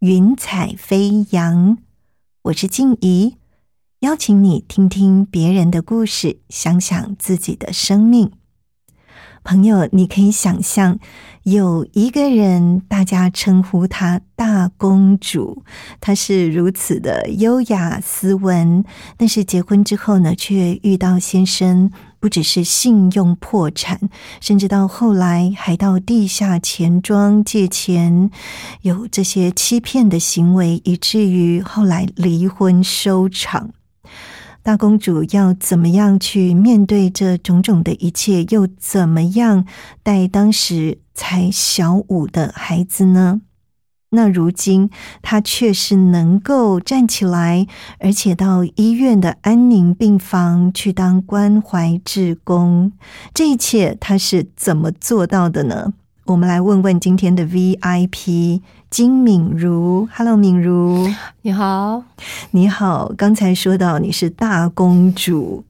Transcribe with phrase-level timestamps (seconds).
[0.00, 1.76] 云彩飞扬》。
[2.42, 3.34] 我是静怡，
[3.98, 8.30] 邀请你听听别人的故事，想想自己的生命。
[9.42, 11.00] 朋友，你可以想象
[11.42, 15.64] 有一个人，大家称呼她大公主，
[16.00, 18.84] 她是如此的优雅斯文，
[19.16, 24.00] 但是结婚之后呢，却遇到先生不只是信用破产，
[24.40, 28.30] 甚至到后来还到地下钱庄借钱，
[28.82, 33.70] 有这些欺骗的行为，以至于后来离婚收场。
[34.62, 38.44] 大公主要怎么样去面对这种种的一切？
[38.50, 39.64] 又怎么样
[40.02, 43.40] 带当时才小五的孩子呢？
[44.10, 44.88] 那如今
[45.20, 47.66] 她却是能够站起来，
[47.98, 52.92] 而且到医院的安宁病房去当关怀志工。
[53.34, 55.92] 这一切她是怎么做到的呢？
[56.24, 62.02] 我们来问问今天的 VIP 金敏如，Hello，敏如，你好，
[62.50, 63.10] 你好。
[63.16, 65.64] 刚才说到你是大公主，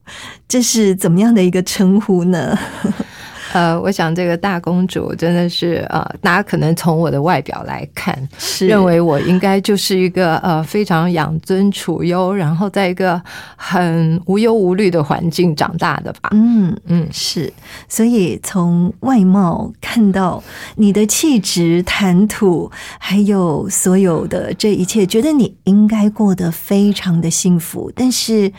[0.49, 2.57] 这是怎么样的一个称呼呢？
[3.53, 13.21] 呃，我想这个大公主真的是呃，大家可能从我的外表来看，是认为我应该就是一个呃非常养尊处优，然后在一个
[13.55, 16.29] 很无忧无虑的环境长大的吧。
[16.33, 17.51] 嗯嗯，是。
[17.87, 20.43] 所以从外貌看到
[20.75, 27.91] 你的气质、谈吐，还有所有的这一切，觉得你应该过得非常的幸福。
[27.95, 28.51] 但是。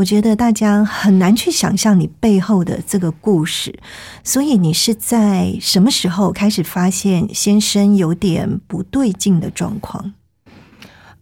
[0.00, 3.78] 我觉得大家很难去想象你背后的这个故事，
[4.24, 10.14] 所以你是在什么时候开始发现先生有点不对劲的状况？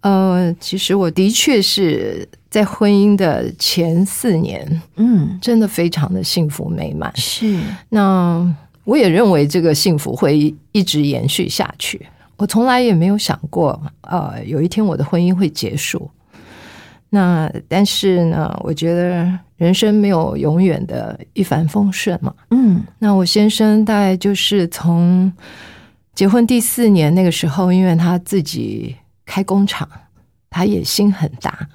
[0.02, 7.12] 呃，其实我的确是在婚姻的前四年，嗯，真的非常的幸福美满。
[7.16, 7.58] 是，
[7.88, 12.06] 那我也认为这个幸福会一直延续下去。
[12.36, 16.08] 我从来也没有想过，呃，有一天我的婚姻会结束。
[17.10, 19.26] 那但是呢，我觉得
[19.56, 22.34] 人生没有永远的一帆风顺嘛。
[22.50, 25.32] 嗯，那我先生大概就是从
[26.14, 29.88] 结婚第四年那个时候，因为他自己开工厂，
[30.50, 31.68] 他野心很大，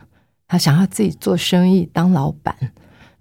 [0.47, 2.55] 他想要自己做生意当老板。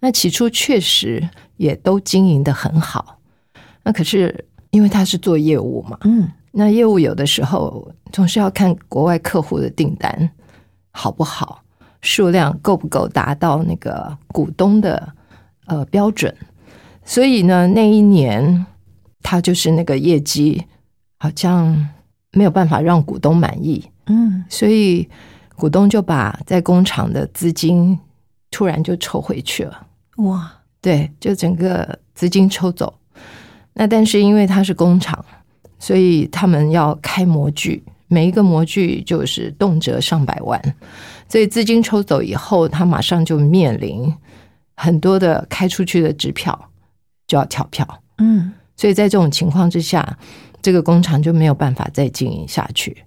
[0.01, 3.21] 那起初确实也都经营的很好。
[3.85, 10.29] 那可是因为他是做业务嘛，嗯，那业务有的时候总是要看国外客户的订单
[10.91, 11.62] 好不好。
[12.03, 15.13] 数量够不够达到那个股东的
[15.67, 16.35] 呃标准？
[17.05, 18.67] 所以呢，那一年
[19.23, 20.65] 他就是那个业绩
[21.19, 21.89] 好像
[22.33, 25.09] 没有办法让股东满意，嗯，所以
[25.57, 27.99] 股东就把在工厂的资金
[28.51, 29.87] 突然就抽回去了。
[30.17, 32.93] 哇，对，就整个资金抽走。
[33.75, 35.25] 那但是因为它是工厂，
[35.79, 40.61] 所以他们要开模具，每一个模具就是动辄上百万。
[41.33, 44.15] 所以资金抽走以后，他马上就面临
[44.77, 46.69] 很多的开出去的支票
[47.27, 48.03] 就要跳票。
[48.19, 50.19] 嗯，所以在这种情况之下，
[50.61, 53.05] 这个工厂就没有办法再经营下去。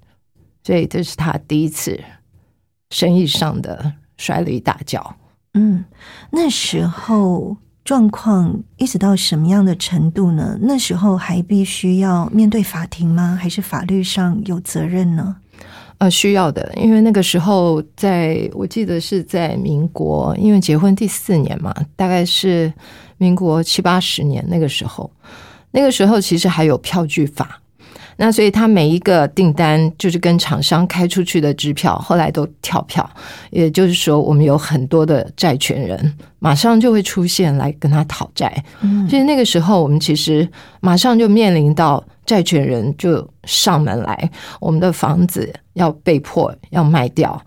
[0.64, 2.04] 所以这是他第一次
[2.90, 5.16] 生意上的摔了一大跤。
[5.54, 5.86] 嗯，
[6.32, 10.58] 那时候状况一直到什么样的程度呢？
[10.64, 13.38] 那时候还必须要面对法庭吗？
[13.40, 15.36] 还是法律上有责任呢？
[15.98, 22.72] 呃，需要的，因为那个时候，在我记得是在民国，因为结婚第四年嘛，大概是
[23.18, 25.10] 民国七八十年那个时候，
[25.72, 27.62] 那个时候其实还有票据法，
[28.18, 33.08] 那所以他每一个订单就是跟厂商开出去的支票，后来都跳票，
[33.52, 40.48] 也就是说，我们有很多的债权人马上就会出现来跟他讨债，嗯，所以那个时候我们其实
[40.80, 44.30] 马上就面临到债权人就上门来，
[44.60, 47.40] 我们的房子要被迫要卖掉，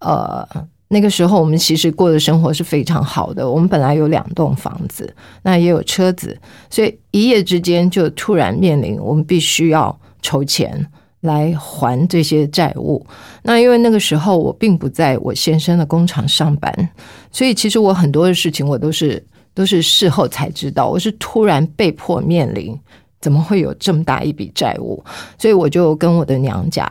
[0.00, 0.46] 呃，
[0.88, 3.48] 那个时候我们其实过的生活是非常好的。
[3.48, 6.36] 我们本来有两栋房子，那也有车子，
[6.68, 10.86] 所以一夜之间就突然面临我们必须要筹钱
[11.20, 13.06] 来还这些债务。
[13.42, 16.88] 那因为那个时候我并不在我先生的工厂上班，
[17.30, 19.24] 所以其实我很多的事情我都是
[19.54, 22.78] 都是事后才知道，我是突然被迫面临。
[23.20, 25.04] 怎么会有这么大一笔债务？
[25.36, 26.90] 所以我就跟我的娘家，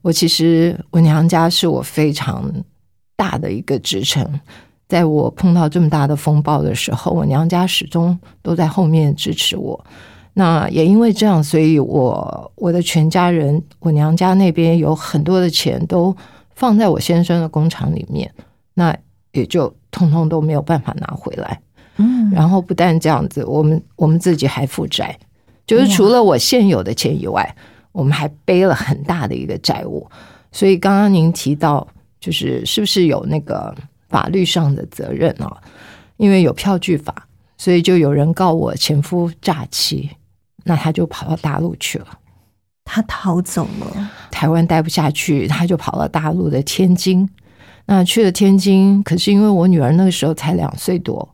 [0.00, 2.50] 我其实我娘家是我非常
[3.14, 4.40] 大的一个支撑。
[4.88, 9.84] 在我碰到这么大的风暴的时候，我娘家始终都在后面支持我。
[10.34, 16.16] 那也因为这样，所以我我的全家人，我娘家那边有很多的钱都
[16.54, 18.32] 放在我先生的工厂里面，
[18.74, 18.96] 那
[19.32, 21.60] 也就通通都没有办法拿回来。
[21.96, 25.18] 嗯，然后不但这样子，我们我们自己还负债。
[25.66, 27.54] 就是除了我现有的钱以外，
[27.92, 30.08] 我们还背了很大的一个债务。
[30.52, 31.86] 所以刚刚您提到，
[32.18, 33.74] 就是是不是有那个
[34.08, 35.56] 法律上的责任啊？
[36.16, 37.26] 因为有票据法，
[37.56, 40.10] 所以就有人告我前夫诈欺，
[40.64, 42.06] 那他就跑到大陆去了。
[42.84, 47.28] 他逃走了，台湾待不下去，他就跑到大陆的天津。
[47.86, 51.28] 那去了天津，可是因为我女儿那个时候才两岁多。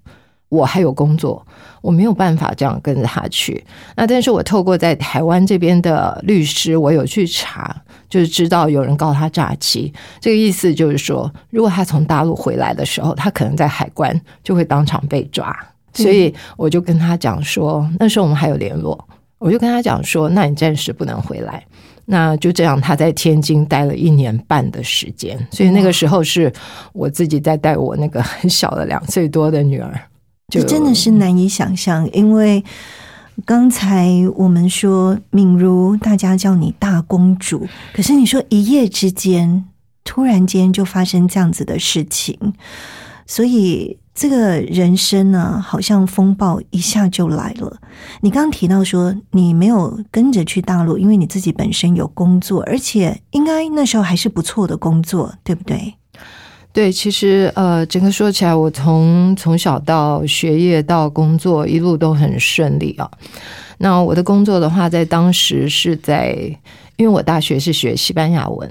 [0.49, 1.45] 我还有工作，
[1.83, 3.63] 我没有办法这样跟着他去。
[3.97, 7.75] 那但是我透过在台湾这边的律师，我有去查，
[8.09, 9.93] 就是知道有人告他诈欺。
[10.21, 15.55] 这个意思就是说，如果他从大陆回来的时候，他可能在海关就会当场被抓。
[15.93, 18.97] 所以我就跟他讲说，那时候我们还有联络，
[19.39, 21.65] 我就跟他讲说，那你暂时不能回来。
[22.09, 25.37] 那就这样，他在天津待了一年半的时间。
[25.51, 26.53] 所以那个时候是
[26.93, 29.93] 我自己在带我那个很小的两岁多的女儿。
[30.49, 32.65] 这真的是难以想象，因为
[33.45, 39.65] 刚才我们说敏如，大家叫你大公主，可是你说一夜之间
[40.05, 42.39] 突然间就发生这样子的事情，
[43.27, 47.77] 所以这个人生呢，好像风暴一下就来了。
[48.23, 55.93] 你刚刚提到说你没有跟着去大陆，因为你自己本身有工作，而且应该那时候还是不错的工作，对不对？
[56.73, 63.11] 对，其实呃，整个说起来，我从从小到学业到工作一路都很顺利啊。
[63.77, 66.35] 那我的工作的话，在当时是在，
[66.97, 68.71] 因为我大学是学西班牙文，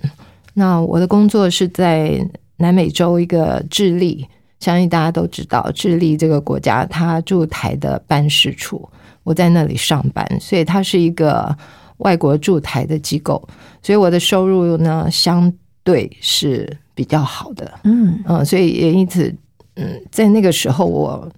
[0.55, 2.27] 那我的工作是在
[2.57, 4.25] 南美洲一个智利，
[4.59, 8.89] 相信大家都知道，智利这个国家它驻台的办事处，
[9.23, 11.55] 我在那里上班，所以它是一个
[11.97, 13.47] 外国驻台的机构，
[13.81, 15.51] 所以我的收入呢，相
[15.83, 16.77] 对是。
[16.97, 19.27] 比较好的，嗯嗯，所以也因此，
[19.75, 21.29] 嗯，在那个时候我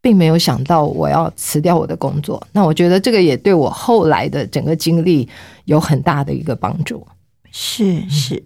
[0.00, 2.40] 并没有想到我要辞掉我的工作。
[2.52, 5.28] 那我觉得这个也对我后来的整个经历
[5.64, 7.04] 有很大的一个帮助。
[7.50, 8.40] 是是，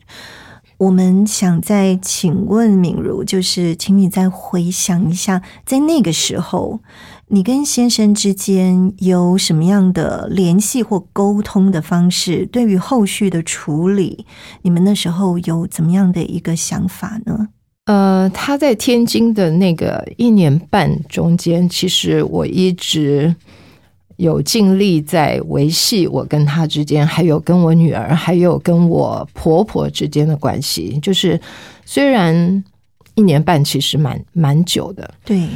[0.79, 6.81] 我们想再请问敏如，就是请你再回想一下，在那个时候。
[7.29, 12.47] 你跟先生之间有什么样的联系或沟通的方式？
[12.47, 14.25] 对于后续的处理，
[14.63, 17.49] 你们那时候有怎么样的一个想法呢？
[17.87, 23.35] 呃，他在天津的那个一年半中间，其实我一直
[24.17, 30.99] 有尽力在维系我跟他之间，还有跟我女儿，还有跟我婆婆之间的关系。
[31.01, 31.41] 就是
[31.85, 32.65] 虽然
[33.15, 35.49] 一年半其实蛮蛮久的，对。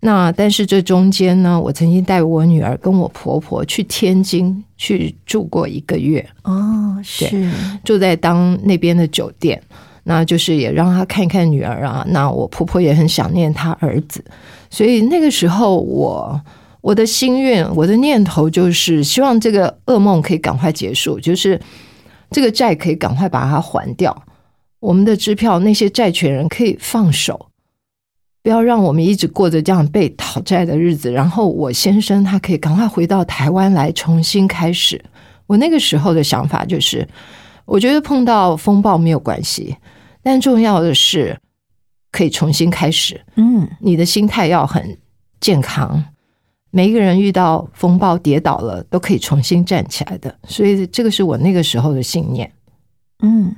[0.00, 7.50] 那但是这中间呢，我曾经带我女儿跟我婆婆去天津去住过一个月哦，是
[7.82, 9.58] 住在当那边的酒店，
[10.02, 12.04] 那就是也让她看看女儿啊。
[12.10, 14.22] 那我婆婆也很想念她儿子，
[14.68, 16.38] 所以那个时候我
[16.84, 21.58] 我的心愿，我的念头就是希望这个噩梦可以赶快结束，就是
[22.30, 24.14] 这个债可以赶快把它还掉，
[24.80, 27.48] 我们的支票那些债权人可以放手。
[28.42, 31.10] 不要让我们一直过着这样被讨债的日子。
[31.10, 35.02] 然后我先生他可以赶快回到台湾来重新开始。
[35.46, 37.08] 我那个时候的想法就是，
[37.64, 39.74] 我觉得碰到风暴没有关系，
[40.22, 41.38] 但重要的是
[42.12, 43.18] 可以重新开始。
[43.36, 44.98] 嗯，你的心态要很
[45.40, 46.04] 健康。
[46.74, 52.50] 每一个人遇到风暴跌倒了都可以重新站起来的，所以这个是我那个时候的信念。
[53.22, 53.54] 嗯，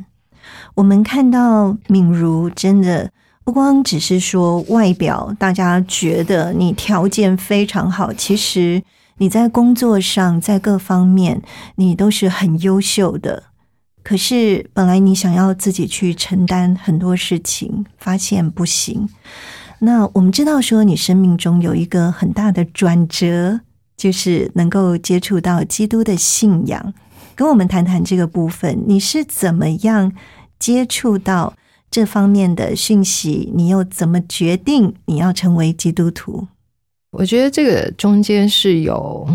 [0.75, 3.11] 我们看到敏如真的。
[3.43, 8.83] 不光只是说外表，大家觉得你条件非常好，其实
[9.19, 11.41] 你在工作上，在各方面
[11.77, 13.45] 你都是很优秀的。
[14.03, 19.09] 可是本来你想要自己去承担很多事情，发现不行。
[19.87, 23.61] 那我们知道说，你生命中有一个很大的转折，
[23.97, 26.93] 就是能够接触到基督的信仰。
[27.37, 30.13] 跟我们谈谈这个部分，你是怎么样
[30.59, 31.55] 接触到？
[31.89, 36.49] 这方面的讯息，你又怎么决定你要成为基督徒？
[37.13, 39.27] 我觉得这个中间是有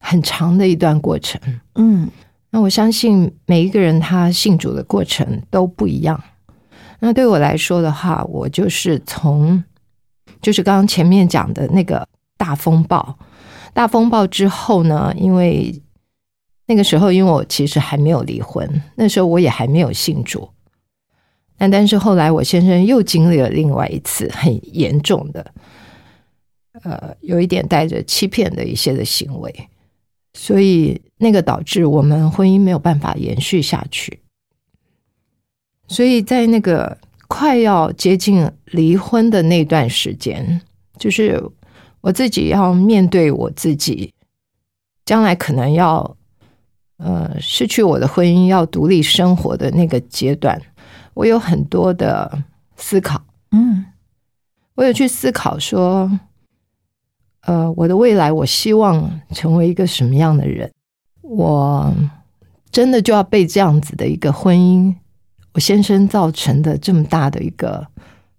[0.00, 1.40] 很长的一段过程。
[1.76, 2.10] 嗯
[2.50, 6.20] 那我相信每一个人他信主的过程都不一样。
[6.98, 9.62] 那对我来说的话，我就是从
[10.40, 13.18] 就是刚刚前面讲的那个大风暴，
[13.72, 15.82] 大风暴之后呢，因为
[16.66, 20.48] 那个时候因为我其实还没有离婚，那时候我也还没有信主。
[21.58, 25.52] 那但是后来我先生又经历了另外一次很严重的，
[26.82, 29.68] 呃，有一点带着欺骗的一些的行为，
[30.34, 34.20] 所以那个导致我们婚姻没有办法延续下去。
[35.88, 40.60] 所以在那个快要接近离婚的那段时间，
[40.98, 41.42] 就是
[42.00, 44.12] 我自己要面对我自己，
[45.04, 46.16] 将来可能要
[46.98, 50.60] 呃失去我的婚姻，要独立生活的那个阶段，
[51.14, 52.42] 我有很多的
[52.76, 53.22] 思考。
[53.50, 53.84] 嗯
[54.74, 56.10] 我有去思考说，
[57.46, 60.70] 呃，我的未来，我希望成为一个什么样的人？
[61.22, 61.94] 我
[62.70, 64.94] 真的就要被这样子的一个婚姻，
[65.56, 67.86] 我先生造成的这么大的一个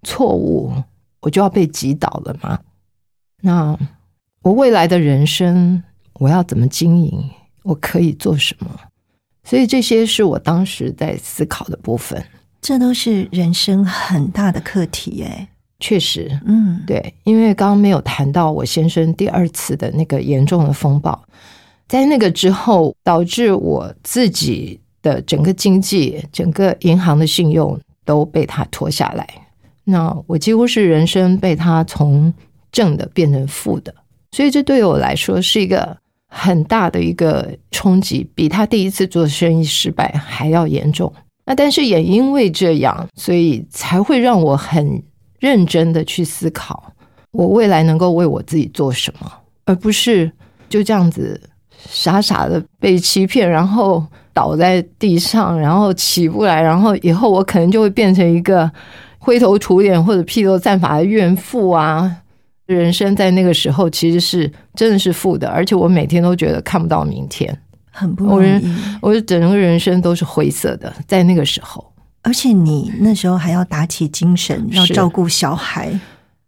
[0.03, 0.71] 错误，
[1.19, 2.59] 我就要被击倒了吗？
[3.41, 3.75] 那
[4.43, 5.81] 我未来的人生，
[6.13, 7.27] 我要怎么经营？
[7.63, 8.69] 我可以做什么？
[9.43, 12.23] 所以这些是我当时在思考的部分。
[12.61, 21.19] 这都是人生很大的课题，哎，确实，嗯，对，因为刚刚没有谈到我先生第二次的那个严重的风暴，
[21.87, 29.25] 在那个之后，导致我自己的整个经济、整个银行的信用都被他拖下来。
[29.85, 32.33] 那我几乎是人生被他从
[32.73, 33.93] 正的变成负的，
[34.31, 35.95] 所以这对我来说是一个
[36.27, 41.11] 很大的一个冲击，比他第一次做生意失败还要严重。
[41.45, 45.01] 那但是也因为这样，所以才会让我很
[45.39, 46.91] 认真的去思考，
[47.31, 49.31] 我未来能够为我自己做什么，
[49.63, 50.29] 而不是
[50.67, 51.39] 就这样子
[51.87, 54.05] 傻傻的被欺骗，然后
[54.37, 58.71] 倒在地上，然后起不来，然后以后我可能就会变成一个
[59.17, 62.15] 灰头土脸或者披头散发的怨妇啊。
[62.67, 67.57] 人生在那个时候其实是真的是负的，而且我每天都觉得看不到明天，
[67.89, 68.61] 很不容易。
[69.01, 71.83] 我的整个人生都是灰色的，在那个时候。
[72.21, 75.99] 而且你那时候还要打起精神，要照顾小孩，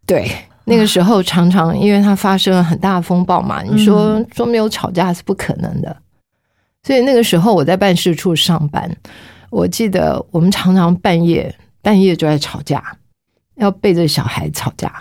[0.05, 0.29] 对，
[0.65, 5.95] 那个时候常常因为它发生了很大的风暴嘛，你说说没有吵架是不可能的。
[6.89, 8.91] 所以那个时候我在办事处上班，
[9.51, 12.83] 我记得我们常常半夜半夜就在吵架，
[13.57, 14.91] 要背着小孩吵架，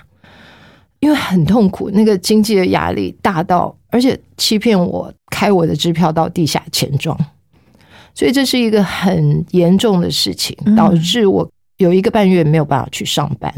[1.00, 7.18] 因为很痛苦，那个经济的压力大到，而且欺骗我开我的支票到地下钱庄，
[8.14, 13.50] 所以这是一个很严重的事情，嗯导致我有一个半月没有办法去上班。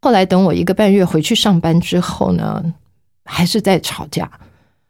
[0.00, 2.74] 后来等我一个半月回去上班之后呢，
[3.24, 4.28] 还是在吵架，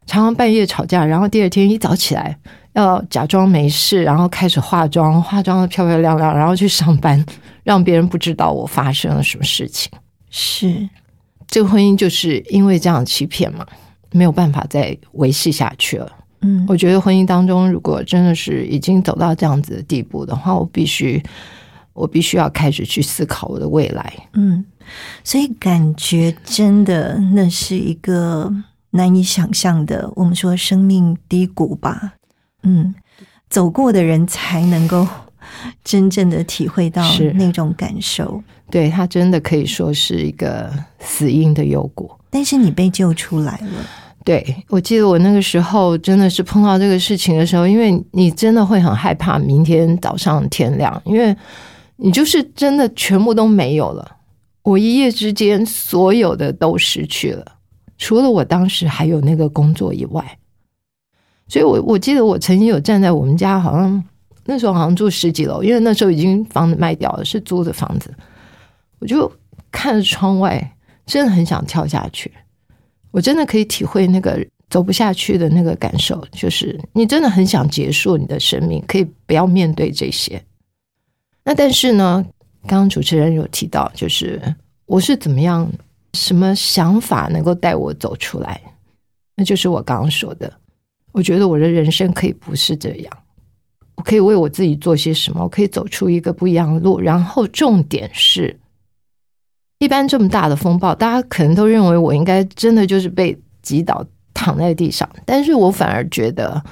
[0.06, 2.36] 常常半夜吵架，然后第二天一早起来
[2.72, 7.24] 要假装没事，然后开始化妆，化妆的漂漂亮亮，然后去上班，
[7.62, 9.90] 让别人不知道我发生了什么事情。
[10.30, 10.88] 是
[11.46, 13.66] 这个婚姻就是因为这样欺骗嘛，
[14.10, 16.10] 没有办法再维系下去了。
[16.40, 21.22] 嗯我觉得婚姻当中，如果真的是已经走到这样子的地步的话，我必须，
[21.92, 24.12] 我必须要开始去思考我的未来。
[24.32, 24.64] 嗯，
[25.22, 28.52] 所以感觉真的那是一个
[28.92, 32.14] 难以想象的，我们说生命低谷吧。
[32.62, 32.94] 嗯，
[33.50, 35.06] 走过的人才能够
[35.84, 38.42] 真正的体会到是那种感受。
[38.70, 42.10] 对他真的可以说是一个死因的幽谷。
[42.30, 43.84] 但是你被救出来了，
[44.24, 51.36] 对我记得我那个时候真的是碰到这个事情的时候，因为你真的会很害怕明天早上天亮，因为
[51.96, 54.16] 你就是真的全部都没有了。
[54.62, 57.44] 我一夜之间所有的都失去了，
[58.02, 60.38] 除了我当时还有那个工作以外。
[61.46, 64.02] 所以我我记得我曾经有站在我们家，好像
[64.44, 68.12] 那时候好像住十几楼，因为那时候已经房子卖掉了，是租的房子，
[68.98, 69.30] 我就
[69.70, 72.32] 看着窗外，真的很想跳下去。
[73.12, 80.42] 我真的可以体会那个走不下去的那个感受，就是你真的很想结束你的生命，可以不要面对这些。
[81.44, 82.24] 那但是呢，
[82.66, 84.42] 刚刚主持人有提到，就是
[84.86, 85.70] 我是怎么样，
[86.14, 88.60] 什么想法能够带我走出来？
[89.34, 90.52] 那就是我刚刚说的，
[91.12, 93.18] 我觉得我的人生可以不是这样，
[93.94, 97.00] 我可以为我自己做些什么，我可以走出一个不一样的路。
[97.00, 98.58] 然后重点是，
[99.78, 104.04] 一般这么大的风暴，大家可能都认为我应该真的就是被击倒
[104.34, 106.62] 躺在地上，但是我反而觉得，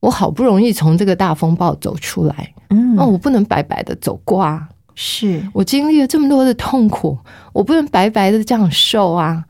[0.00, 7.18] 我好不容易从这个大风暴走出来，嗯，那我不能白白的走过啊，是我经历了这么多的痛苦，
[7.52, 9.46] 我不能白白的这样受啊。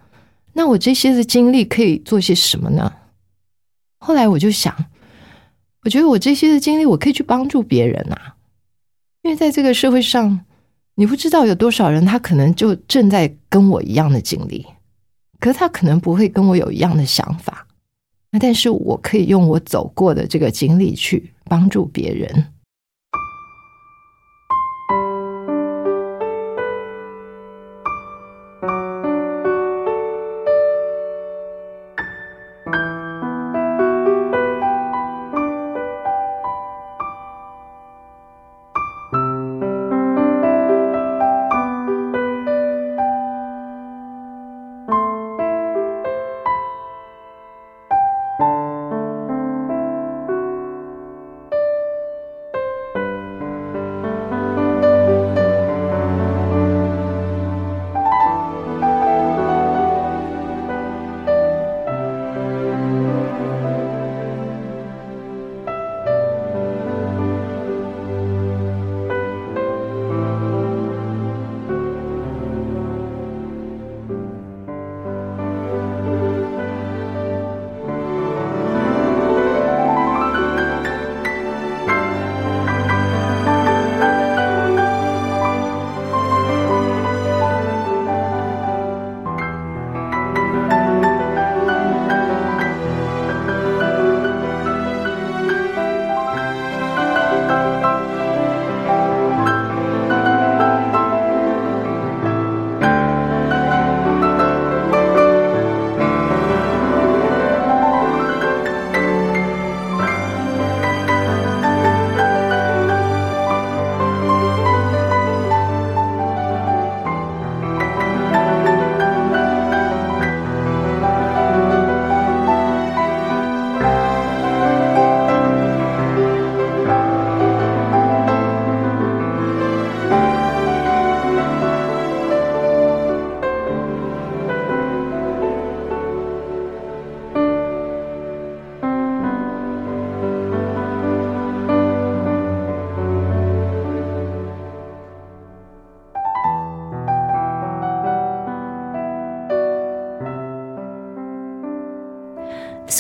[0.52, 2.92] 那我这些的经历可以做些什么呢？
[3.98, 4.74] 后来我就想，
[5.84, 8.36] 我觉得我这些的经历，我可以去帮助别人啊。
[9.22, 10.44] 因为在这个社会上，
[10.94, 14.66] 你不知道有多少人，他可能就正在跟我一样的经历，
[15.38, 17.66] 可是他可能不会跟我有一样的想法。
[18.30, 22.46] 那但是我可以用我走过的这个经历去帮助别人。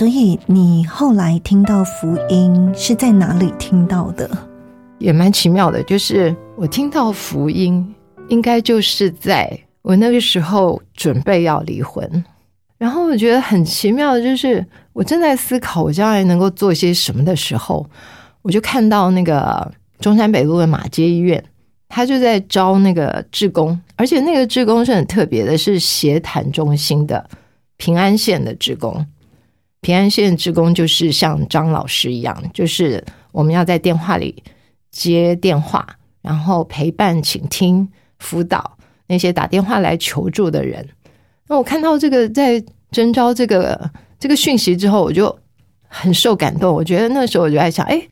[0.00, 4.30] 所以你后来听到福音是在哪里听到的？
[4.98, 7.94] 也蛮奇妙的，就是我听到福音，
[8.30, 12.24] 应该就是在我那个时候准备要离婚，
[12.78, 17.86] 然后我觉得很奇妙的，就是我正在思考我将来能够做些什么的时候，
[18.40, 21.44] 我就看到那个中山北路的马街医院，
[21.90, 27.28] 他就在招那个志工，而且那个志工是很特别的，是协谈中心的
[27.76, 29.04] 平安县的志工。
[29.82, 34.42] 平安县职工就是像张老师一样，就是我们要在电话里
[34.90, 35.86] 接电话，
[36.20, 37.88] 然后陪伴、倾听、
[38.18, 40.86] 辅导那些打电话来求助的人。
[41.48, 45.34] 那我看到这个在征招这个这个讯息之后，我就
[45.88, 46.74] 很受感动。
[46.74, 48.06] 我觉得那时候我就在想，哎，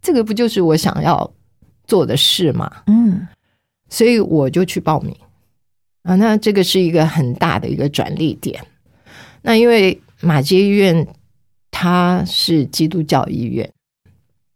[0.00, 1.28] 这个不就是我想要
[1.88, 2.70] 做的事吗？
[2.86, 3.26] 嗯，
[3.88, 5.12] 所以我就去报名
[6.04, 6.14] 啊。
[6.14, 8.64] 那这个是一个很大的一个转捩点。
[9.42, 10.00] 那因为。
[10.24, 11.06] 马街医院，
[11.70, 13.70] 它是基督教医院。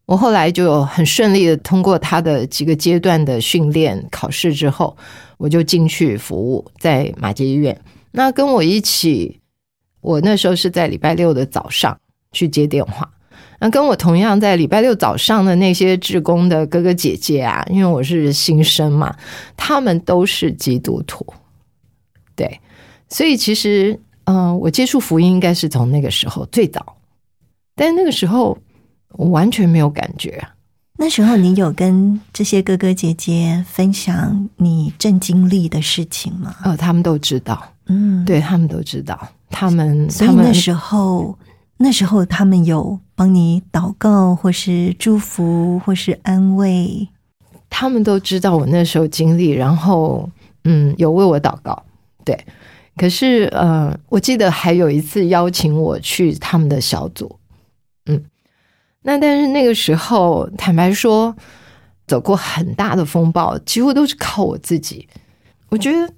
[0.05, 4.97] 我后来就很顺利的通过他的几个阶段的训练考试之后，
[5.37, 7.79] 我就进去服务在马街医院。
[8.11, 9.39] 那跟我一起，
[10.01, 11.95] 我那时候是在礼拜六的早上
[12.31, 13.07] 去接电话。
[13.59, 19.15] 那跟我同样在礼拜六早上的那些职工的哥哥姐姐啊，因为我是新生嘛，
[19.55, 21.23] 他们都是基督徒。
[22.35, 22.59] 对，
[23.09, 23.99] 所以其实。
[24.29, 26.95] 嗯，我接触福音应该是从那个时候最早，
[27.75, 28.55] 但那个时候
[29.13, 30.39] 我完全没有感觉。
[31.01, 36.53] 那时候你有跟这些哥哥姐姐分享你正经历的事情吗？
[36.63, 39.17] 哦，他们都知道，嗯，对他们都知道。
[39.49, 41.35] 他们所以那时候，
[41.77, 47.07] 那时候他们有帮你祷告，或是祝福，或是安慰。
[47.67, 50.29] 他们都知道我那时候经历，然后
[50.65, 51.81] 嗯，有为我祷告，
[52.23, 52.37] 对。
[52.99, 57.33] 可是，呃，我记得还有一次邀请我去他们的小组，
[58.07, 58.21] 嗯，
[59.03, 61.33] 那但是那个时候，坦白说，
[62.05, 65.07] 走过很大的风暴，几乎都是靠我自己。
[65.69, 66.13] 我觉得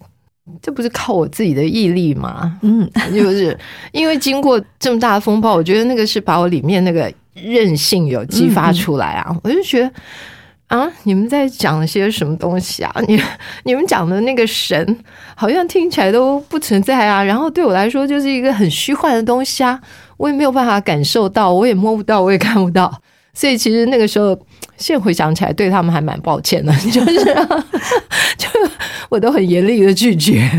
[0.59, 2.57] 这不是靠我自己的毅力吗？
[2.63, 3.55] 嗯，就是
[3.91, 9.37] 因为经过这么大的风暴，我觉得那个是把我里面那个韧性有激发出来啊。
[9.43, 9.93] 我就觉得，
[10.71, 12.95] 啊，你们在讲些什么东西啊？
[13.05, 13.21] 你
[13.63, 14.97] 你们讲的那个神，
[15.35, 17.21] 好像听起来都不存在啊。
[17.21, 19.77] 然后对我来说，就是一个很虚幻的东西啊，
[20.15, 23.01] 我也没有办法感受到，我也摸不到，我也看不到。
[23.33, 24.33] 所以其实那个时候，
[24.77, 27.25] 现在回想起来，对他们还蛮抱歉的， 就是
[28.37, 28.47] 就
[29.09, 30.49] 我都很严厉的拒绝，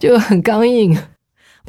[0.00, 0.98] 就很刚硬。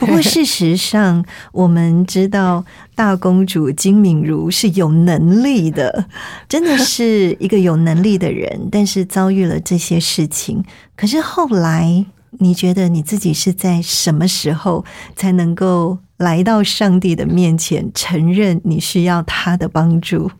[0.01, 6.07] 不过事实上，我们知道大公主金敏如是有能力的，
[6.49, 8.67] 真的是一个有能力的人。
[8.71, 10.63] 但是遭遇了这些事情，
[10.95, 12.03] 可是后来，
[12.39, 14.83] 你觉得你自己是在什么时候
[15.15, 20.31] 才能够来到上帝的面前，承认你需要他的帮助？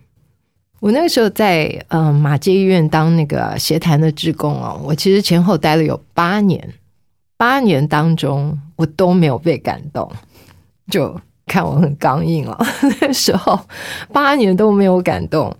[0.79, 6.73] 我那个时候在呃马街医院当那个协谈的职工哦，我其实前后待了有八年。
[7.37, 10.11] 八年当中，我都没有被感动，
[10.89, 11.15] 就
[11.45, 12.57] 看我很刚硬了。
[12.99, 13.59] 那时候
[14.11, 15.55] 八年都没有感动。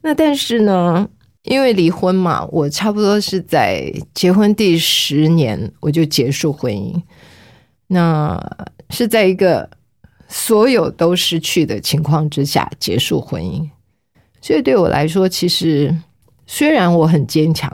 [0.00, 1.06] 那但是呢，
[1.42, 6.98] 因为离婚嘛，我差不多是在结婚第十年我就结束婚姻。
[7.88, 8.40] 那
[8.88, 9.68] 是在一个
[10.26, 13.68] 所有都失去的情况之下结束婚姻，
[14.40, 15.94] 所以对我来说，其实
[16.46, 17.70] 虽然我很坚强，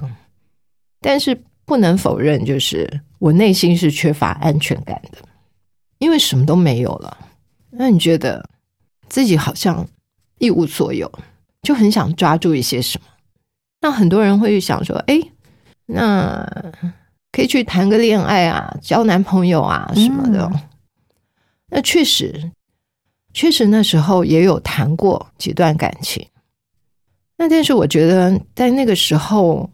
[1.01, 3.01] 但是不能否认，就是。
[3.23, 5.19] 我内心是缺乏安全感的，
[5.99, 7.17] 因为什么都没有了。
[7.71, 8.45] 那你觉得
[9.09, 9.87] 自己好像
[10.39, 11.09] 一无所有，
[11.63, 13.07] 就很想抓住一些什么？
[13.81, 15.21] 那很多人会想说：“哎，
[15.87, 16.45] 那
[17.31, 20.51] 可以去谈个恋爱啊，交男朋友啊什么的。”
[21.71, 22.51] 那确实，
[23.33, 26.27] 确实那时候也有谈过几段感情。
[27.37, 29.71] 那但是我觉得，在那个时候，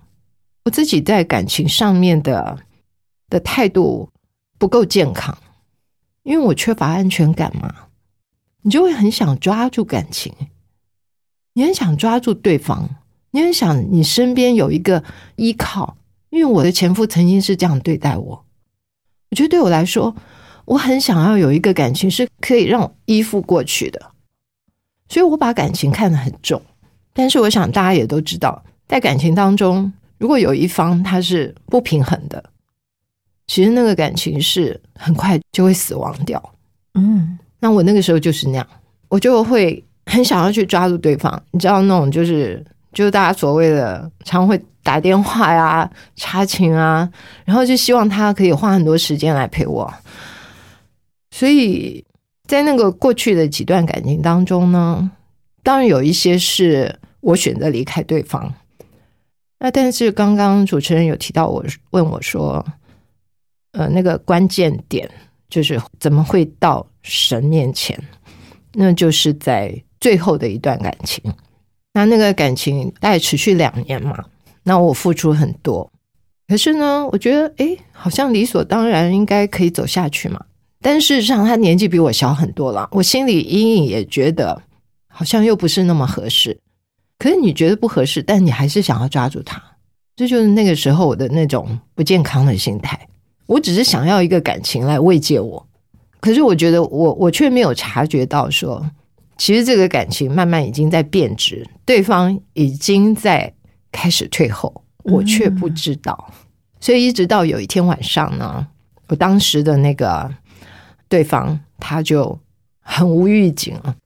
[0.67, 2.59] 我自己在感情上面的。
[3.29, 4.11] 的态度
[4.59, 5.37] 不够健康，
[6.23, 7.89] 因为我缺乏安全感嘛，
[8.63, 10.33] 你就会很想抓住感情，
[11.55, 12.89] 你很想抓住对方，
[13.31, 15.03] 你很想你身边有一个
[15.37, 15.97] 依靠。
[16.31, 18.45] 因为我的前夫曾经是这样对待我，
[19.31, 20.15] 我觉得对我来说，
[20.67, 24.13] 我很想要有一个感情是可以让我依附过去的，
[25.09, 26.61] 所以我把感情看得很重。
[27.15, 32.45] 但是我想大家也都知道，在感情当中，如果有一方他是不平衡的。
[33.49, 36.41] 其实那个感情是很快就会死亡掉，
[36.95, 38.67] 嗯，那我那个时候就是那样，
[39.09, 47.11] 我就会很想要去抓住对方，你知道那种就是就是大家所谓的常会打电话呀、查情啊，
[47.47, 49.91] 然后就希望他可以花很多时间来陪我。
[51.31, 52.05] 所以
[52.47, 55.11] 在那个过去的几段感情当中呢，
[55.63, 58.53] 当然有一些是我选择离开对方，
[59.59, 62.63] 那但是刚刚主持人有提到我问我说。
[63.79, 65.09] 呃，那个关键点
[65.49, 67.97] 就是怎么会到神面前？
[68.73, 71.23] 那就是在最后的一段感情。
[71.93, 74.25] 那那个感情大概持续两年嘛。
[74.65, 75.89] 那我付出很多，
[76.49, 80.45] 可是呢，我觉得哎，好像理所当然应该可以走下去嘛。
[80.81, 84.61] 但事实上，他年纪比我小很多了，我心里隐隐也觉得
[85.07, 86.59] 好像又不是那么合适。
[87.17, 89.63] 可是你觉得不合适，但你还是想要抓住他，
[90.17, 93.09] 这就是那个时候我的那种不健康的心态。
[93.49, 95.67] 我只是想要一个感情来慰藉我，
[96.21, 98.85] 可是我觉得我我却没有察觉到说，
[99.39, 103.51] 其实这个感情慢慢已经在变质，对方已经在
[103.91, 106.31] 开始退后，我却不知道。
[106.79, 108.67] 所以一直到有一天晚上呢，
[109.09, 110.31] 我当时的那个
[111.09, 112.39] 对方他就
[112.81, 113.97] 很无预警了，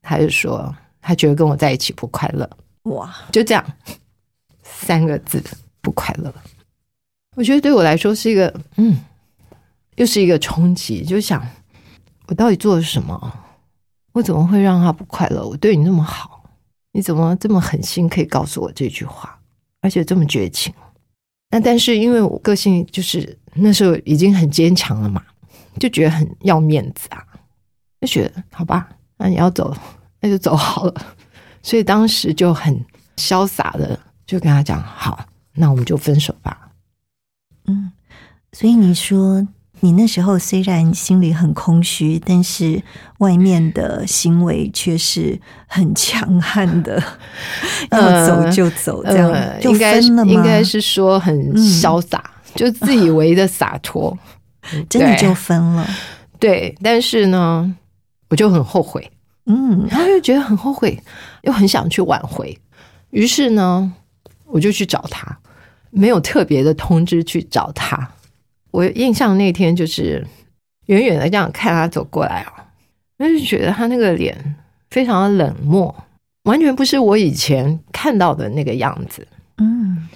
[0.00, 2.48] 他就说他觉得跟我在一起不快乐，
[2.84, 3.64] 哇，就这样
[4.62, 5.42] 三个字
[5.80, 6.32] 不快乐。
[7.34, 8.98] 我觉得对我来说是一个，嗯，
[9.96, 11.04] 又是一个冲击。
[11.04, 11.46] 就想
[12.26, 13.32] 我到底做了什么？
[14.12, 15.46] 我怎么会让他不快乐？
[15.46, 16.44] 我对你那么好，
[16.92, 19.38] 你怎么这么狠心可以告诉我这句话，
[19.80, 20.72] 而且这么绝情？
[21.50, 25.22] 那但是因为我个性就是那时候已经很坚强了嘛，
[25.78, 27.24] 就觉得很要面子啊，
[28.02, 29.74] 就觉得好吧，那你要走，
[30.20, 30.94] 那就走好了。
[31.62, 32.84] 所以当时就很
[33.16, 36.61] 潇洒的就跟他讲：好，那我们就分手吧。
[37.66, 37.92] 嗯，
[38.52, 39.46] 所以你说
[39.80, 42.82] 你那时候虽然心里很空虚，但是
[43.18, 47.02] 外面的行为却是很强悍的，
[47.90, 50.32] 要走就走，这样就分了吗？
[50.32, 52.22] 应该是说很潇洒，
[52.54, 54.16] 就自以为的洒脱，
[54.88, 55.88] 真的就分了。
[56.38, 57.74] 对，但是呢，
[58.30, 59.10] 我就很后悔，
[59.46, 61.00] 嗯，然后又觉得很后悔，
[61.42, 62.56] 又很想去挽回，
[63.10, 63.92] 于是呢，
[64.46, 65.38] 我就去找他。
[65.92, 68.10] 没有特别的通知去找他，
[68.72, 70.26] 我印象那天就是
[70.86, 72.52] 远远的这样看他走过来哦，
[73.18, 74.56] 我就觉得他那个脸
[74.90, 75.94] 非常的冷漠，
[76.44, 79.24] 完全不是我以前看到的那个样子。
[79.58, 80.08] 嗯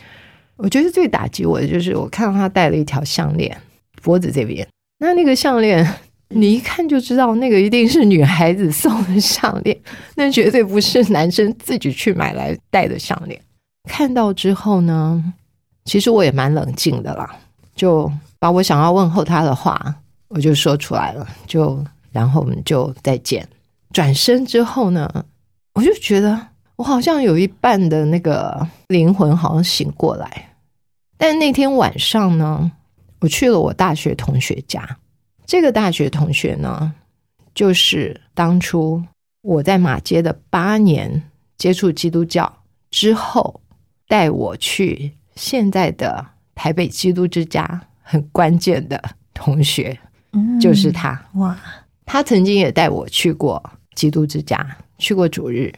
[0.56, 3.56] 我觉得最打击我的就是我看到他戴了一条项链，
[4.02, 4.66] 脖子这边，
[4.98, 5.86] 那那个项链。
[6.30, 9.78] 你一看就知道，那个一定是女孩子送的项链，
[10.16, 13.40] 那绝对不是男生自己去买来戴的项链。
[13.88, 15.22] 看到之后呢，
[15.86, 17.34] 其实我也蛮冷静的啦，
[17.74, 19.94] 就把我想要问候他的话，
[20.28, 23.48] 我就说出来了，就然后我们就再见。
[23.92, 25.24] 转身之后呢，
[25.72, 30.54] 我就觉得我好像有一半的那个灵魂好像醒过来，
[31.16, 32.70] 但那天晚上呢，
[33.20, 34.98] 我去了我大学同学家。
[35.46, 36.92] 这个大学同学呢，
[37.54, 39.00] 就是当初
[39.42, 41.22] 我在马街的八年
[41.56, 42.52] 接触基督教
[42.90, 43.60] 之后，
[44.08, 49.00] 带我去现在的台北基督之家很关键的
[49.32, 49.96] 同学，
[50.32, 51.18] 嗯就是他。
[51.34, 51.56] 哇，
[52.04, 53.62] 他曾经也带我去过
[53.94, 55.72] 基督之家，去过主日，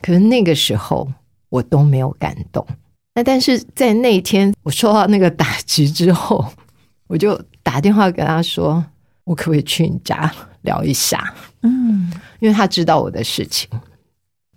[0.00, 1.10] 可是那个时候
[1.48, 2.66] 我都没有感动。
[3.14, 6.44] 那但是在那一天我受到那个打击之后，
[7.06, 8.84] 我就打电话跟他说。
[9.24, 10.28] 我可不可以去你家
[10.62, 11.32] 聊一下？
[11.60, 13.70] 嗯，因为他知道我的事情，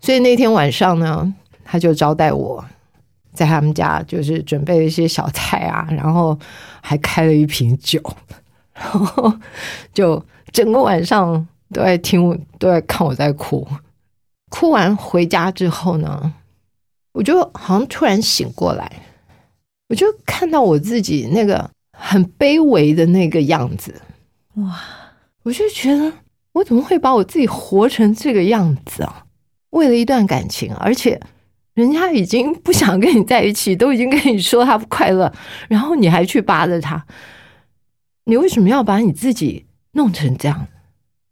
[0.02, 1.32] 所以那天晚上呢，
[1.64, 2.66] 他就招待我
[3.36, 6.38] 在他们家，就是准备了一些小菜啊， 然后
[6.82, 8.02] 还开了一瓶酒，
[8.74, 9.32] 然后
[9.94, 13.68] 就整个晚上都在听我，都在看我在哭。
[14.50, 16.34] 哭完回家之后呢，
[17.14, 18.90] 我就好像突然醒过来，
[19.90, 24.02] 我就看到我自己那个很卑微的那个样子。
[24.56, 24.80] 哇！
[25.44, 26.12] 我就觉得，
[26.54, 29.26] 我怎么会把我自己活成这个样子啊？
[29.72, 31.20] 为了一段感情，而且
[31.76, 35.32] 人家已经不想跟你在一起，都已经跟你说他不快乐，
[35.70, 37.06] 然后你还去扒着他，
[38.24, 40.68] 你为什么要把你自己弄成这样？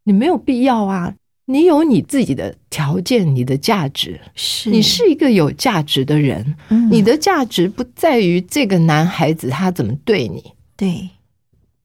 [0.03, 1.15] 你没有必要啊！
[1.45, 6.55] 你有你自己的条件，你的价值，是你是一个有价值的人。
[6.69, 11.09] 嗯你的价值不在于这个男孩子他怎么对你，对，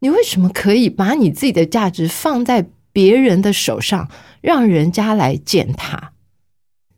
[0.00, 4.08] 你为什么可以把你自己的价值放在别人的手上，
[4.40, 6.12] 让人家来践踏？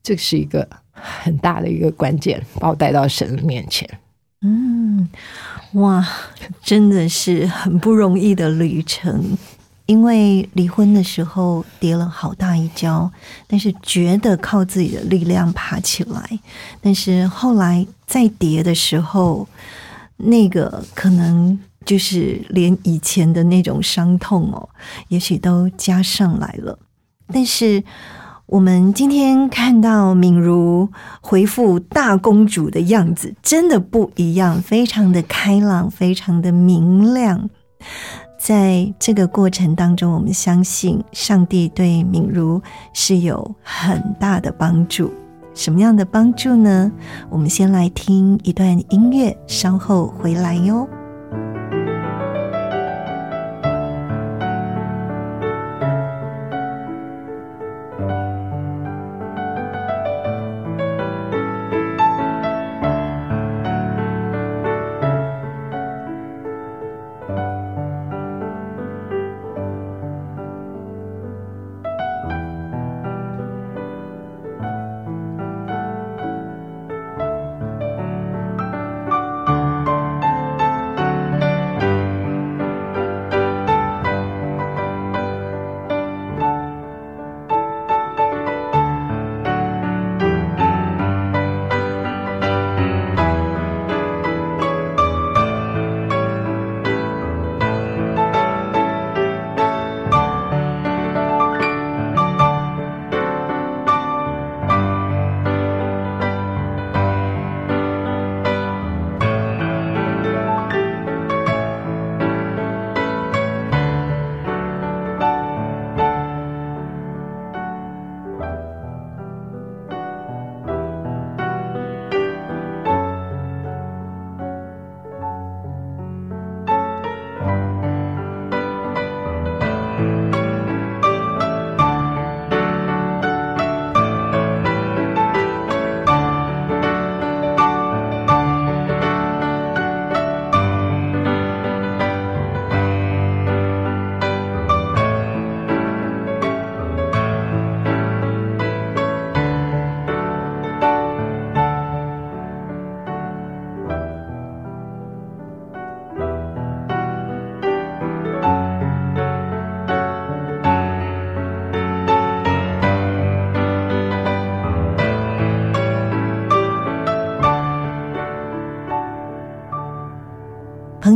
[0.02, 0.68] 这是一个
[1.02, 3.88] 很大的一个关键，把我带到神的面前。
[4.42, 5.08] 嗯，
[5.72, 6.06] 哇，
[6.62, 9.36] 真的是很不容易的旅程。
[9.86, 13.10] 因为离婚的时候跌了好大一跤，
[13.48, 16.38] 但是觉得靠自己的力量爬起来，
[16.80, 19.48] 但是后来再跌的时候，
[20.16, 24.68] 那个可能就是连以前的那种伤痛哦，
[25.08, 26.78] 也许都加上来了。
[27.32, 27.82] 但是
[28.50, 30.88] 我们今天看到敏如
[31.20, 37.48] 回复大公主的样子，真的不一样，非常的开朗，非常的明亮。
[38.40, 42.60] 在这个过程当中，我们相信上帝对敏如
[42.92, 45.12] 是有很大的帮助。
[45.54, 46.90] 什么样的帮助呢？
[47.28, 50.88] 我们先来听一段音乐，稍后回来哟。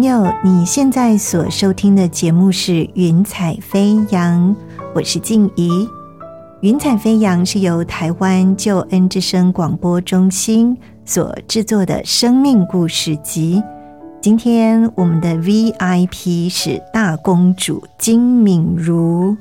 [0.04, 4.54] 友，你现在所收听的节目是《云彩飞扬》，
[4.94, 5.70] 我是静怡。
[6.60, 13.62] 《云彩飞扬》是由台湾救恩之声广播中心所制作的生命故事集。
[14.20, 19.34] 今天我们的 VIP 是大公主金敏如。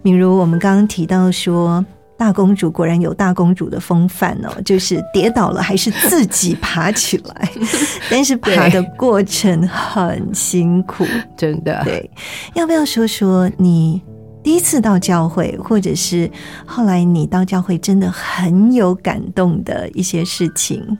[0.00, 1.84] 敏如，我们刚刚提到说。
[2.18, 7.48] 大公主果然有大公主的风范哦， 就是跌倒了还是自己爬起来，
[8.10, 11.80] 但是爬的过程很辛苦，真的。
[11.84, 12.10] 对，
[12.54, 14.02] 要不要说说你
[14.42, 16.28] 第一次到教会，或者是
[16.66, 20.98] 后来你到教会真的很有感动的一些事情？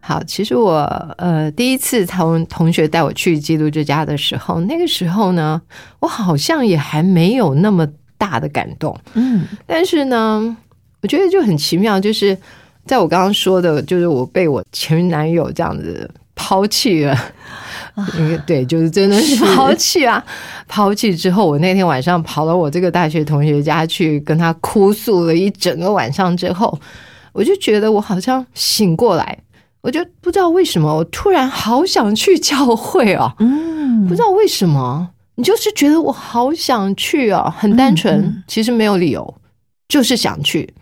[0.00, 0.80] 好，其实我
[1.18, 5.60] 呃第一次同同学带我去基督之家的时候，那个时候呢，
[5.98, 7.88] 我好像也还没有那么。
[8.16, 10.56] 大的感动，嗯，但是呢，
[11.02, 12.36] 我觉得就很奇妙，就是
[12.84, 17.16] 在我刚刚说的，就是我被我前男友这样子抛弃了，
[18.16, 20.24] 嗯对，就是真的是抛弃啊！
[20.66, 26.78] 抛弃之后，我那天晚上跑到我这个大学同学家去跟他哭诉了一整个晚上之后，
[27.32, 29.38] 我就觉得我好像醒过来，
[29.80, 35.10] 我就不知道为什么，我突然好想去教会哦，嗯，不知道为什么。
[35.36, 39.34] 你就是觉得我好想去啊，很单纯，其实没有理由，
[39.88, 40.72] 就是想去。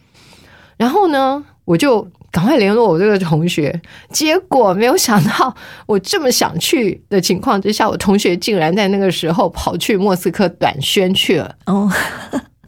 [0.76, 5.54] 然后呢，我就赶快联络我这个同学，结果没有想到，
[5.86, 11.54] 我这么想去的情况之下，我同学竟然在那个时候跑去莫斯科短宣去了。
[11.66, 11.90] 哦。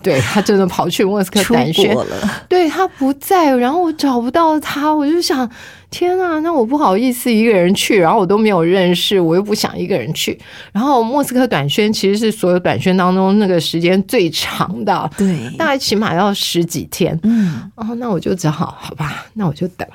[0.03, 5.51] 对他真的跑去莫斯科短宣了，对他不在，然后我找不到他，我就想，
[5.97, 10.37] 天啊，那我不好意思一个人去，然后我都没有认识，我又不想一个人去。
[10.73, 17.17] 然后莫斯科短宣其实是所有短宣当中那个时间最长的，对，大概起码要十几天。
[17.23, 19.87] 嗯，哦，那我就只好好吧，那我就等，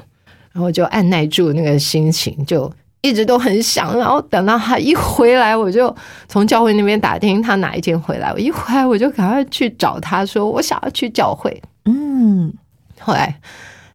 [0.54, 2.72] 然后就按耐住那个心情就。
[3.02, 5.96] 一直都很想，然后等到他一回来，我就
[6.28, 8.30] 从教会那边打听他哪一天回来。
[8.34, 11.62] 我一回来，我就赶快去找他，说我想要去教会。
[11.86, 12.54] 嗯，
[13.00, 13.34] 后来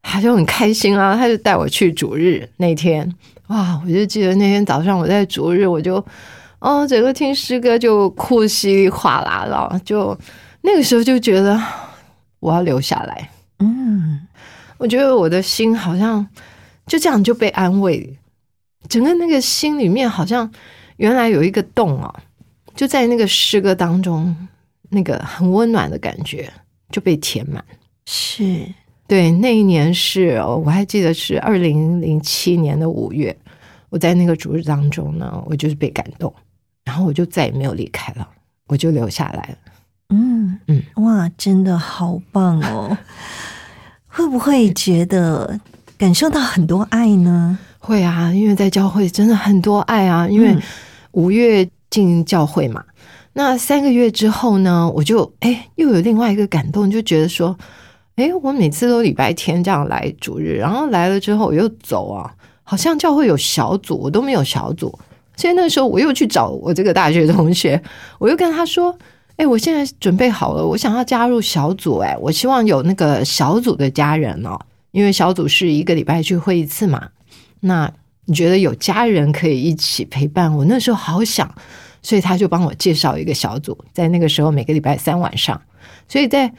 [0.05, 3.11] 他就很开心啊，他就带我去主日那天。
[3.49, 5.97] 哇，我就记得那天早上我在主日，我就
[6.61, 10.17] 哦，整个听诗歌就哭稀里哗啦了，就
[10.61, 11.61] 那个时候就觉得
[12.40, 13.31] 我要留下来。
[13.59, 14.21] 嗯，
[14.79, 16.27] 我觉得我的心好像
[16.87, 18.17] 就这样就被安慰。
[18.88, 20.51] 整个那个心里面好像
[20.99, 22.14] 原来有一个洞啊，
[22.75, 24.35] 就在那个诗歌当中，
[24.90, 26.51] 那个很温暖的感觉
[26.90, 27.64] 就被填满。
[28.07, 28.67] 是
[29.07, 33.37] 对那一年是我还记得是二零零七年的五月，
[33.90, 36.33] 我在那个主日当中呢，我就是被感动，
[36.85, 38.29] 然后我就再也没有离开了，
[38.67, 39.57] 我就留下来了。
[40.11, 42.97] 嗯嗯，哇，真的好棒哦！
[44.07, 45.59] 会不会觉得
[45.99, 47.59] 感受到很多爱呢？
[47.79, 50.29] 会啊，因为在教会真的很多爱啊。
[50.29, 50.57] 因为
[51.12, 52.85] 五月进教会嘛，
[53.33, 57.57] 那三个月之后呢，我就哎又有另外一个感动，就觉得说，
[58.16, 64.96] 哎，我每次都礼拜天这样来主日，然后来了之后我又走啊，好像教会有小组，我都没有小组。
[65.37, 67.83] 所以那时候我又去找我这个大学同学，
[68.20, 68.96] 我又跟他说，
[69.35, 74.57] 哎，我现在准备好了，我想要加入小组，哎，我希望有那个小组的家人哦，
[74.92, 77.09] 因为小组是一个礼拜聚会一次嘛。
[77.59, 77.92] 那
[78.27, 80.64] 你觉得有家人可以一起陪伴我？
[80.66, 81.53] 那时候好想，
[82.00, 85.61] 所以他就帮我介绍一个小组，在那个时候每个礼拜三晚上。
[86.07, 86.53] 所以在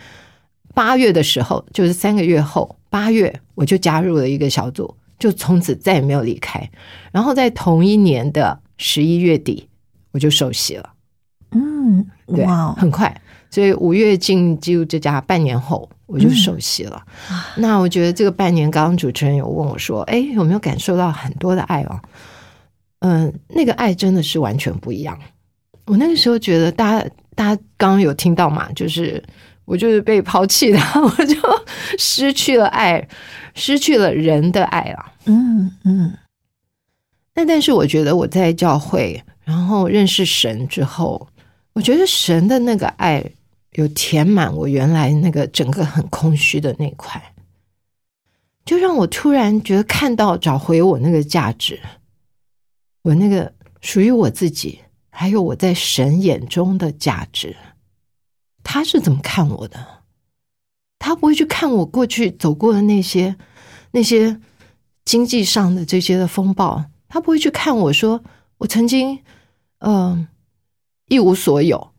[0.76, 6.70] 八月的时候，就是三个月后，八月我就加入了一个小组，就从此再也没有离开。
[7.12, 9.68] 然后在同一年的十一月底，
[10.12, 10.92] 我就受洗了。
[11.52, 13.22] 嗯，哇，很快。
[13.50, 17.02] 所以五月进进入这家，半年后我就受洗了。
[17.56, 22.02] 那我觉得这个半年，刚刚主持人有问我说：“哎，有没有感受到很多的爱哦？”
[23.00, 25.18] 嗯，那个爱真的是完全不一样。
[25.86, 28.70] 我那个时候觉得，大家大家刚刚有听到嘛？
[28.74, 29.24] 就是
[29.66, 31.36] 我就是被抛弃的， 我就
[31.98, 33.08] 失去了爱，
[33.54, 35.14] 失去了人的爱了。
[35.26, 36.14] 嗯嗯。
[37.34, 41.28] 那但是我觉得我在教会，然后认识神之后，
[41.74, 43.32] 我觉得神的那个爱。
[43.78, 47.22] 有填满我原来那个整个很空虚的那块，
[48.64, 51.78] 就让我突然觉得看到找回我那个价值，
[53.02, 53.52] 我那个
[53.82, 57.54] 属于我自己，还有我在神眼中的价值。
[58.66, 60.04] 他是怎么看我的？
[60.98, 63.38] 他不会去看我过去走过的那些
[63.92, 64.42] 那些
[65.06, 68.24] 经济上的这些的风暴，他不会去看我说
[68.58, 69.24] 我曾经
[69.80, 70.28] 嗯
[71.08, 71.92] 一无所有，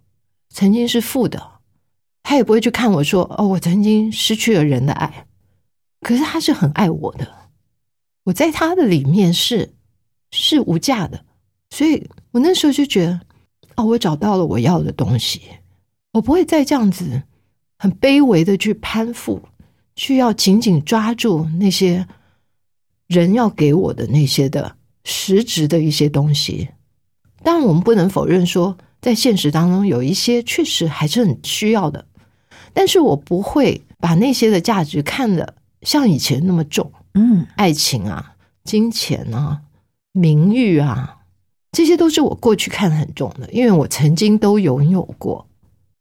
[0.51, 1.53] 曾经是负的。
[2.25, 5.29] 他也不会去看我说：“哦，我曾经失去了人的爱，
[6.01, 7.51] 可是他是很爱我的。
[8.25, 9.77] 我在他的里面是
[10.33, 11.25] 是无价的，
[11.71, 13.21] 所以我那时候就觉得，
[13.77, 15.43] 哦，我找到了我要的东西，
[16.17, 17.23] 我不会再这样子
[17.79, 19.43] 很卑微的去攀附，
[19.95, 22.07] 去要紧紧抓住那些
[23.07, 26.71] 人要给我的那些的实质的一些东西。
[27.43, 32.07] 当然，我们不能否认说，在现实当中有一些确实还是很需要的，
[32.73, 36.91] 但是我不会把那些的价值看得像以前那么重。
[37.13, 38.33] 嗯爱情啊、
[38.65, 39.61] 金钱啊、
[40.13, 41.19] 名誉啊，
[41.73, 45.47] 这些都是我过去看得很重的，因为我曾经都拥有过。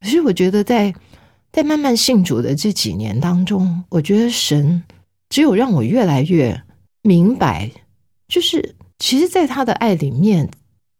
[0.01, 0.93] 可是我觉得在
[1.51, 4.83] 在慢慢信主的这几年当中，我觉得神
[5.29, 6.61] 只有让我越来越
[7.01, 7.71] 明白，
[8.27, 10.49] 就是其实，在他的爱里面，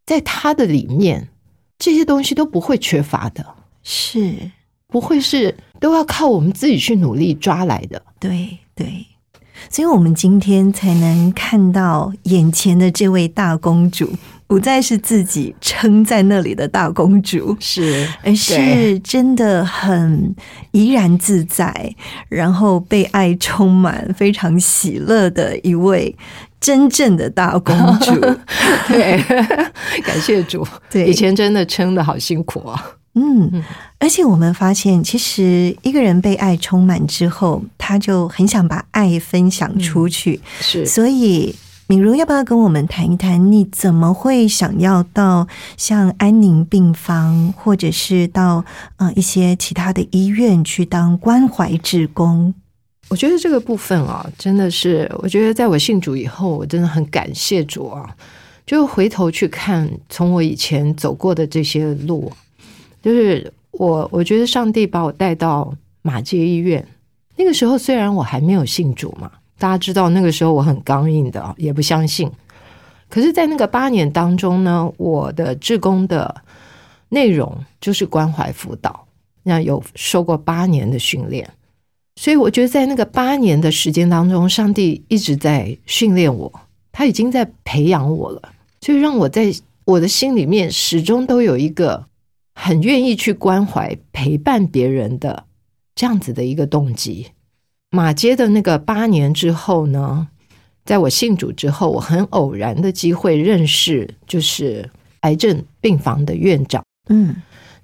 [0.06, 1.30] 在他的里面，
[1.78, 3.46] 这些东西都不会缺乏的，
[3.84, 4.52] 是，
[4.88, 8.02] 不会是都要靠我们自己去努力抓来的。
[8.20, 9.06] 对对，
[9.70, 14.10] 所以我们今天才能看到眼前的这位大公主，
[14.56, 20.34] 不再是自己撑在那里的大公主，是，而是真的很
[20.72, 21.94] 怡然自在，
[22.30, 26.16] 然后被爱充满，非常喜乐的一位
[26.62, 28.14] 真正的大公主。
[28.88, 29.22] 对，
[30.02, 30.66] 感谢主。
[30.90, 32.92] 对以前真的撑的好辛苦啊。
[33.16, 33.62] 嗯，
[34.00, 40.40] 而且我们发现，其实一个人被爱充满之后，他就很想把爱分享出去。
[40.62, 41.54] 是所以，
[41.88, 48.66] 敏如要不要跟我们谈一谈，你怎么会想要到像安宁病房，或者是到
[48.98, 52.56] 呃一些其他的医院去当关怀职工？
[53.10, 58.16] 我觉得这个部分啊，真的是，我觉得在我信主以后，我真的很感谢主啊。
[58.66, 62.32] 就回头去看，从我以前走过的这些路，
[63.04, 65.72] 就是我，我觉得上帝把我带到
[66.02, 66.84] 马街医院。
[67.36, 72.30] 那个时候虽然我还没有信主嘛，大家知道那个时候我很刚硬的，也不相信。
[73.10, 76.44] 可是，在那个八年当中呢，我的志工的
[77.10, 79.08] 内容就是关怀辅导，
[79.44, 81.50] 那有受过八年的训练。
[82.18, 86.52] 所以我觉得，在那个八年的时间当中，上帝一直在训练我，
[86.92, 88.42] 他已经在培养我了，
[88.82, 89.54] 所以让我在
[89.86, 92.06] 我的心里面始终都有一个
[92.56, 95.46] 很愿意去关怀、陪伴别人的
[95.94, 97.28] 这样子的一个动机。
[97.96, 100.28] 马街的那个八年之后呢，
[100.84, 104.90] 在我信主之后，我很偶然的机会认识，就是
[105.22, 107.36] 癌症病房的院长，嗯。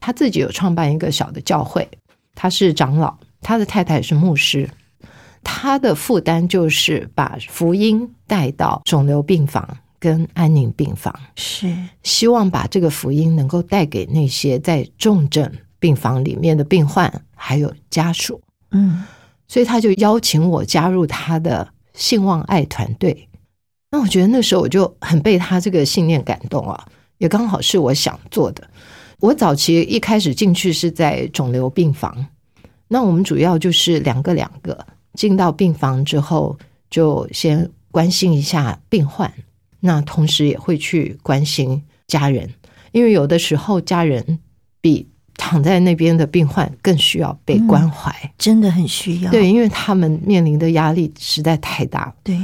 [0.04, 1.88] 他自己有创办一个小的教会，
[2.34, 3.16] 他是长老。
[3.40, 4.68] 他的太太是牧师，
[5.44, 11.72] 他的负担就是把福音带到肿瘤病房跟安宁病房，是。
[12.02, 18.42] 希望把这个福音能够带给那些在重症病房里面的病患还有家属。
[18.72, 19.04] 嗯
[19.52, 23.28] 所以他就邀请我加入他的信望爱团队。
[23.90, 26.88] 那我觉得那时候我就很被他这个信念感动啊，
[27.18, 28.66] 也刚好是我想做的。
[29.20, 32.28] 我早期一开始进去是在肿瘤病房。
[32.88, 36.58] 那我们主要就是两个两个进到病房之后，
[36.90, 39.34] 就先关心一下病患，
[39.82, 42.50] 那同时也会去关心家人，
[42.94, 44.40] 因为有的时候家人
[44.80, 48.14] 比躺在那边的病患更需要被关怀。
[48.38, 49.32] 真的很需要。
[49.32, 52.14] 对，因为他们面临的压力实在太大了。
[52.24, 52.40] 对，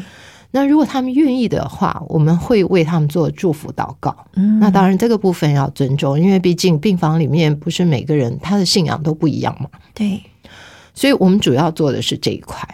[0.51, 4.15] 那如果他们愿意的话，我们会为他们做祝福祷告。
[4.35, 9.69] 嗯那当然，这个部分要尊重，因为毕竟病房里面不是每个人他的信仰都不一样嘛。
[9.93, 10.21] 对，
[10.93, 12.67] 所以我们主要做的是这一块。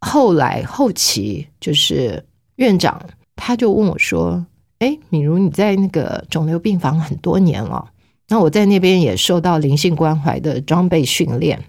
[0.00, 2.24] 后来后期就是
[2.56, 3.00] 院长
[3.36, 4.44] 他就问我说
[4.80, 7.86] ：“哎，敏如你在那个肿瘤病房很多年了，
[8.30, 11.62] 那我在那边也受到灵性关怀的装备训练。”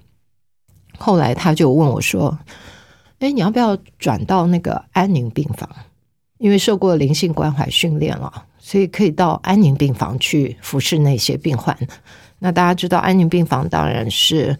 [0.97, 2.37] 后来他就问我说
[3.19, 5.67] ：“哎，你要不要转到那个安宁病房？
[6.37, 11.77] 因为受过灵性关怀训练了，所以可以到安宁病房去服侍那些病患。
[12.39, 14.57] 那大家知道，安宁病房当然是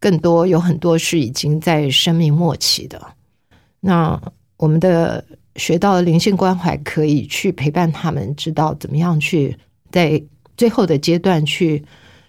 [0.00, 3.00] 更多有很多是已经在生命末期的。
[3.80, 4.20] 那
[4.56, 5.24] 我们的
[5.56, 9.56] 学到的灵性关怀可以去陪伴他们，知道怎么样去
[9.90, 10.20] 在
[10.56, 11.84] 最后的阶段去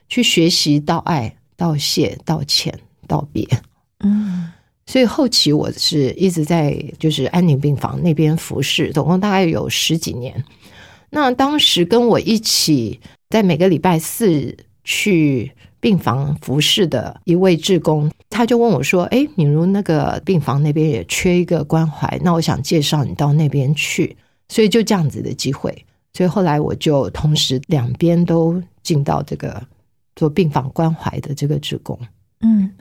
[0.10, 3.48] 去学习道爱、道谢、道歉、道别。
[4.00, 4.52] 嗯
[4.88, 10.44] 所以后期我是一直在就是安宁病房那边服侍，总共大概有十几年。
[11.10, 13.00] 那当时跟我一起
[13.30, 24.16] 在每个礼拜四去病房服侍的一位志工，他就问我说：“哎，敏如那个病房那边也缺一个关怀，那我想介绍你到那边去。”
[24.50, 25.76] 所以就这样子的机会，
[26.16, 29.62] 所以后来我就同时两边都进到这个
[30.16, 32.00] 做病房关怀的这个职工。
[32.40, 32.72] 嗯，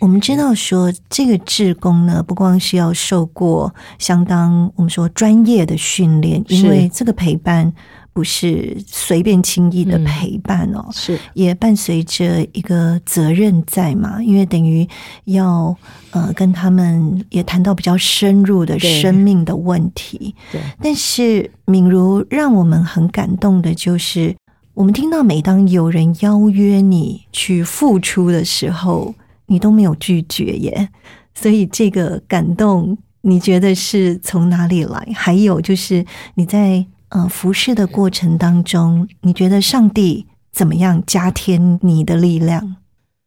[0.00, 7.72] 我们知道说这个志工呢，不光是要受过相当我们说专业的训练，因为这个陪伴
[8.12, 14.86] 不是随便轻易的陪伴哦，是也伴随着一个责任在嘛，因为等于
[15.26, 15.74] 要
[16.10, 20.34] 呃跟他们也谈到比较深入的生命的问题。
[20.50, 24.34] 对，但是敏如让我们很感动的就是，
[24.74, 29.14] 我们听到每当有人邀约你去付出的时候，
[29.46, 30.88] 你都没有拒绝耶。
[31.32, 35.08] 所以这个感动，你觉得是从哪里来？
[35.14, 36.04] 还有就是
[36.34, 42.76] 你在呃服侍的过程当中，你觉得上帝怎么样加添你的力量？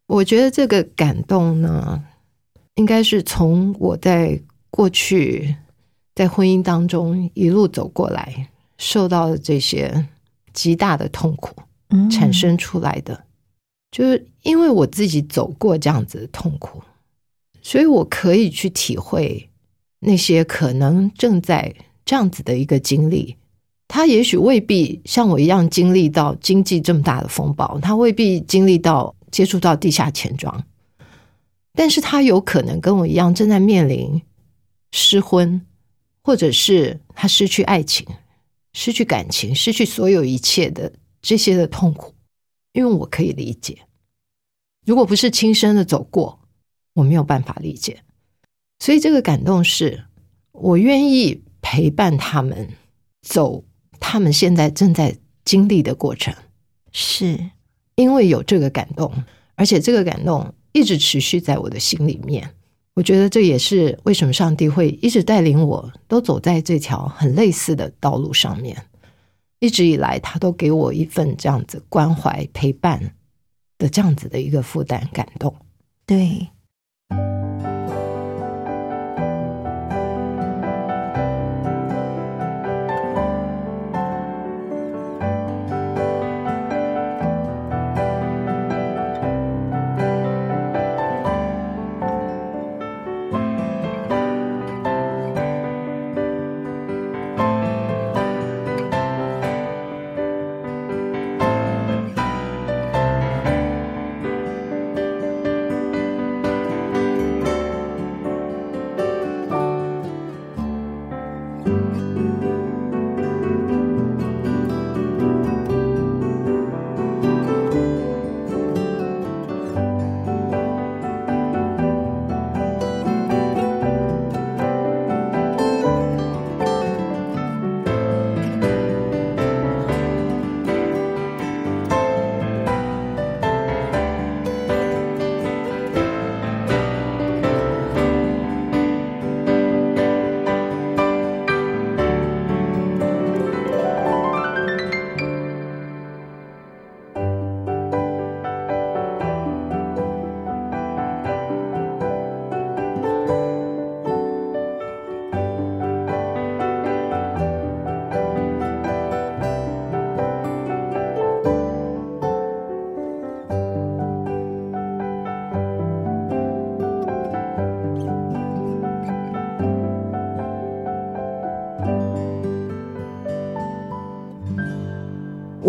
[0.07, 2.03] 我觉得这个感动呢，
[2.75, 5.55] 应该是从我在过去
[6.13, 10.07] 在婚姻当中一路走过来，受到的这些
[10.51, 11.55] 极大的痛苦
[11.89, 13.25] 嗯产生出来的。
[13.91, 16.81] 就是因为我自己走过这样子的痛苦，
[17.61, 19.49] 所以我可以去体会
[19.99, 21.73] 那些可能正在
[22.03, 23.37] 这样子的一个经历。
[23.93, 30.65] 他也许未必像我一样经历到经济这么大的风暴，他未必经历到接触到地下钱庄，
[31.73, 34.19] 但是他有可能跟我一样正在面临
[34.91, 35.63] 失婚，
[36.23, 38.07] 或者是他失去爱情、
[38.73, 40.91] 失去感情、失去所有一切的
[41.21, 42.15] 这些的痛苦，
[42.71, 43.77] 因为我可以理解。
[44.87, 46.39] 如果不是亲身的走过，
[46.95, 48.01] 我没有办法理解。
[48.79, 50.05] 所以这个感动是
[50.51, 52.69] 我愿意陪伴他们
[53.21, 53.63] 走
[53.99, 55.15] 他们现在正在
[55.45, 56.33] 经历的过程，
[56.91, 57.39] 是
[57.95, 59.11] 因为有这个感动，
[59.55, 62.49] 而且这个感动一直持续在我的心里面。
[62.95, 68.85] 我觉得这也是为什么上帝会一直带领我，都走在这条很类似的道路上面。
[69.59, 73.15] 一直以来，他都给我一份这样子关怀、陪伴
[73.77, 75.55] 的这样子的一个负担、感动。
[76.05, 76.49] 对。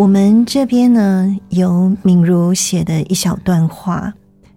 [0.05, 4.13] 我们这边呢有敏如写的一小段话，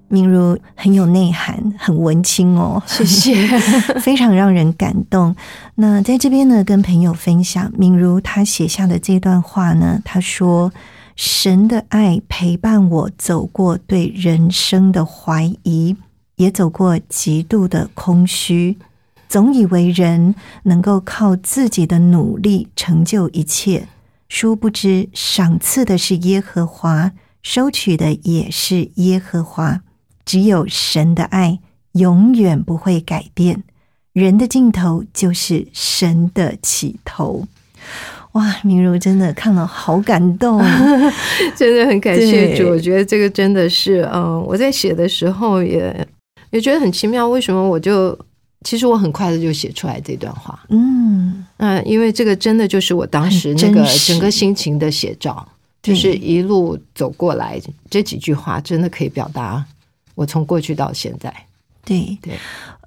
[0.09, 3.47] 敏如很有内涵，很文青哦，谢谢。
[4.01, 5.33] 非常让人感动。
[5.75, 10.69] 那在这边呢，跟朋友分享敏如她写下的这段话呢，她说
[11.15, 15.95] ：“神的爱陪伴我走过对人生的怀疑，
[16.35, 18.77] 也走过极度的空虚，
[19.29, 23.87] 总以为人能够靠自己的努力成就一切。”
[24.29, 27.11] 殊不知，赏赐的是耶和华，
[27.41, 29.81] 收取的也是耶和华。
[30.25, 31.59] 只有神的爱
[31.93, 33.63] 永远不会改变，
[34.11, 37.47] 人的尽头就是神的起头。
[38.33, 40.61] 哇，明如真的看了好感动，
[41.55, 42.67] 真的很感谢主。
[42.69, 46.07] 我觉得这个真的是，嗯、我在写的时候也
[46.51, 47.27] 也觉得很奇妙。
[47.29, 48.09] 为什么我就
[48.67, 50.61] 其实我很快的就写出来这段话？
[50.67, 55.47] 嗯，那因为这个真的就是我当时那个整个心情的写照，
[55.81, 57.57] 就是一路走过来，
[57.89, 59.63] 这几句话真的可以表达
[60.15, 61.33] 我从过去到现在。
[61.85, 62.33] 对对，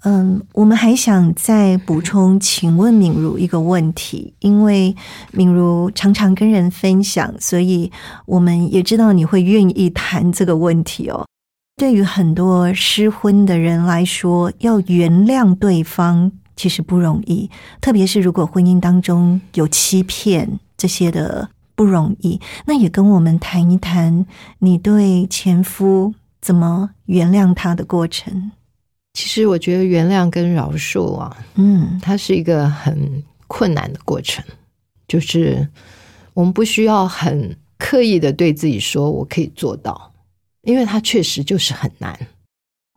[0.02, 4.94] 嗯，我们还想再补充，请问敏如一个问题，因为
[5.30, 7.90] 敏如常常跟人分享，所以
[8.26, 11.24] 我们也知道你会愿意谈这个问题哦。
[11.80, 17.48] 对于很多失婚的人来说，要原谅对方其实不容易，
[17.80, 22.38] 特别是如果婚姻当中有欺骗这些的不容易。
[22.66, 24.26] 那也跟我们谈一谈
[24.58, 26.12] 你对前夫
[26.42, 28.52] 怎么原谅他的过程。
[29.14, 34.44] 其实我觉得原谅跟饶恕啊，嗯它是一个很困难的过程，
[35.08, 35.66] 就是
[36.34, 40.09] 我们不需要很刻意的对自己说我可以做到，
[40.62, 42.18] 因为它确实就是很难。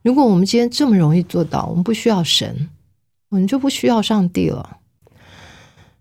[0.04, 2.70] 如果我们今天这么容易做到，我们不需要神，
[3.30, 4.78] 我们就不需要上帝了。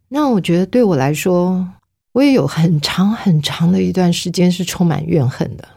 [0.09, 1.69] 那我觉得对我来说，
[2.13, 5.69] 我也有很长很长的一段时间是充满怨恨的。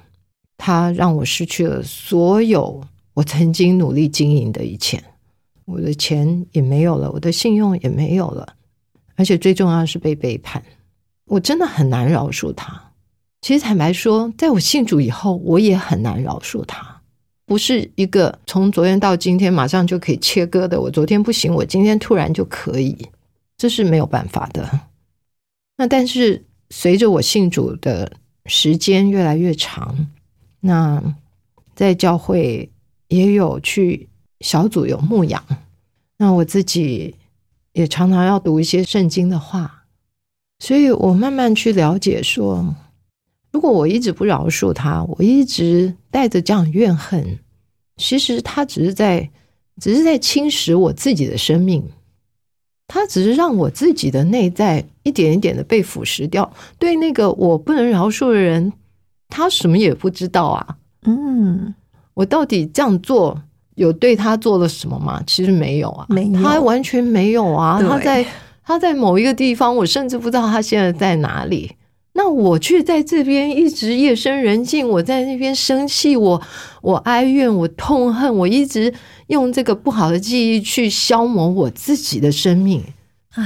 [0.57, 2.81] 它让我失去了所有
[3.13, 5.03] 我曾经努力经营的一切，
[5.65, 8.55] 我的钱也没有了，我的信用也没有了，
[9.15, 10.63] 而且最重要的是被背叛。
[11.25, 12.84] 我真的很难饶恕他。
[13.45, 16.99] 其实坦白说，在我信主以后，我也很难饶恕他。
[17.45, 20.81] 不是一个从昨天到今天马上就可以切割的。
[20.81, 22.97] 我昨天不行，我今天突然就可以，
[23.55, 24.67] 这是没有办法的。
[25.77, 28.13] 那但是随着我信主的
[28.47, 30.07] 时间越来越长，
[30.61, 30.99] 那
[31.75, 32.71] 在教会
[33.09, 35.45] 也有去小组有牧养，
[36.17, 37.13] 那我自己
[37.73, 39.83] 也常常要读一些圣经的话，
[40.57, 42.73] 所以我慢慢去了解说，
[43.55, 47.39] 如果我一直不饶恕他，我一直带着这样怨恨，
[47.95, 49.29] 其实他只是在，
[49.79, 51.81] 只是在侵蚀我自己的生命，
[52.85, 56.51] 他只是让我自己的内在一点一点的被腐蚀掉。
[56.77, 58.73] 对那个我不能饶恕的人，
[59.29, 60.75] 他什么也不知道啊。
[61.03, 61.73] 嗯，
[62.13, 63.41] 我到底这样做
[63.75, 65.23] 有对他做了什么吗？
[65.25, 67.81] 其实没有啊，没有他完全没有啊。
[67.81, 68.25] 他在
[68.65, 71.71] 他在某一个地方，我甚至不知道他现在在哪里。
[72.17, 76.41] 那我却在这边一直夜深人静，我在那边生气，我
[76.81, 78.93] 我哀怨，我痛恨，我一直
[79.27, 82.81] 用这个不好的记忆去消磨我自己的生命。
[83.31, 83.43] 唉，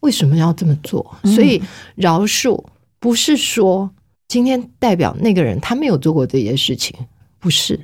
[0.00, 1.18] 为什么要这么做？
[1.22, 1.62] 嗯所以
[1.94, 2.64] 饶恕
[2.98, 3.90] 不是说
[4.26, 6.96] 今天代表那个人他没有做过这些事情，
[7.38, 7.78] 不是，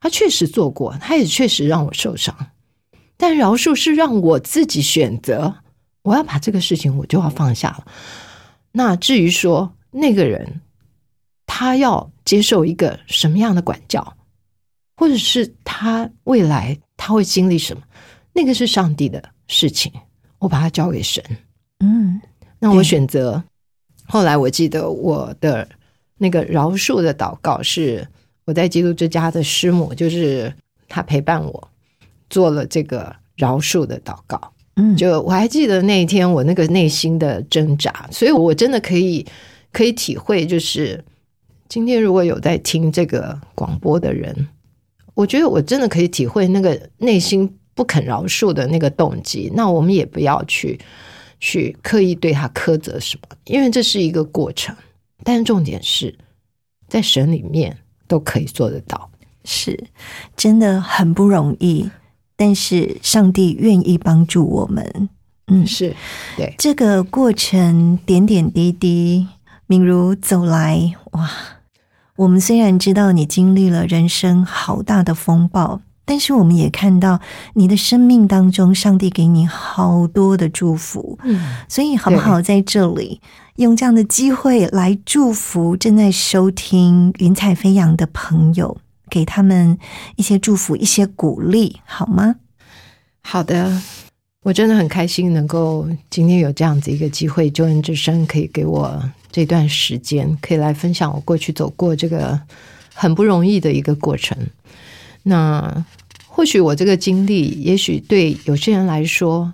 [0.00, 2.34] 他确实做过，他也确实让我受伤。
[3.18, 5.56] 但饶恕是让我自己选择，
[6.00, 7.84] 我要把这个事情我就要放下了。
[8.72, 10.60] 那至于说那个人
[11.46, 14.16] 他要接受一个什么样的管教，
[14.96, 17.82] 或者是他未来他会经历什么，
[18.32, 19.92] 那个是上帝的事情，
[20.38, 21.22] 我把它交给神。
[21.80, 22.20] 嗯
[22.58, 23.42] 那我选择，
[24.04, 25.66] 后来我记得我的
[26.18, 28.06] 那个饶恕的祷告是
[28.44, 30.54] 我在基督之家的师母，就是
[30.88, 31.68] 她陪伴我
[32.28, 34.52] 做了这个饶恕的祷告。
[34.76, 39.26] 嗯，就我还记得那一天我那个内心的挣扎，所以我真的可以
[39.72, 41.04] 可以体会，就是
[41.68, 44.48] 今天如果有在听这个广播的人，
[45.14, 49.50] 我觉得我真的可以体会那个内心不肯饶恕的那个动机。
[49.54, 50.78] 那我们也不要去
[51.40, 54.74] 去刻意对他苛责什么，因为这是一个过程。
[55.22, 56.16] 但是重点是
[56.88, 57.76] 在神里面
[58.08, 59.10] 都可以做得到。
[59.42, 59.84] 是
[60.36, 61.90] 真的很不容易，
[62.40, 65.10] 但是上帝愿意帮助我们。
[65.48, 65.94] 嗯，是
[66.38, 69.26] 对，这个过程点点滴滴，
[69.66, 71.28] 敏如走来，哇！
[72.16, 77.20] 我们虽然知道你经历了人生好大的风暴，但是我们也看到
[77.52, 81.18] 你的生命当中，上帝给你好多的祝福。
[81.24, 83.20] 嗯，所以，好不好在这里
[83.56, 88.78] 用这样的机会来祝福正在收听《云彩飞扬》的朋友，
[89.10, 89.76] 给他们
[90.16, 92.36] 一些祝福、一些鼓励，好吗？
[93.22, 93.82] 好的，
[94.42, 102.40] 我真的很开心能够今天有这样子一个机会，救恩之声可以给我这段时间，可以来分享我过去走过这个
[102.94, 104.38] 很不容易的一个过程。
[105.24, 105.84] 那
[106.26, 109.52] 或许我这个经历，也许对有些人来说，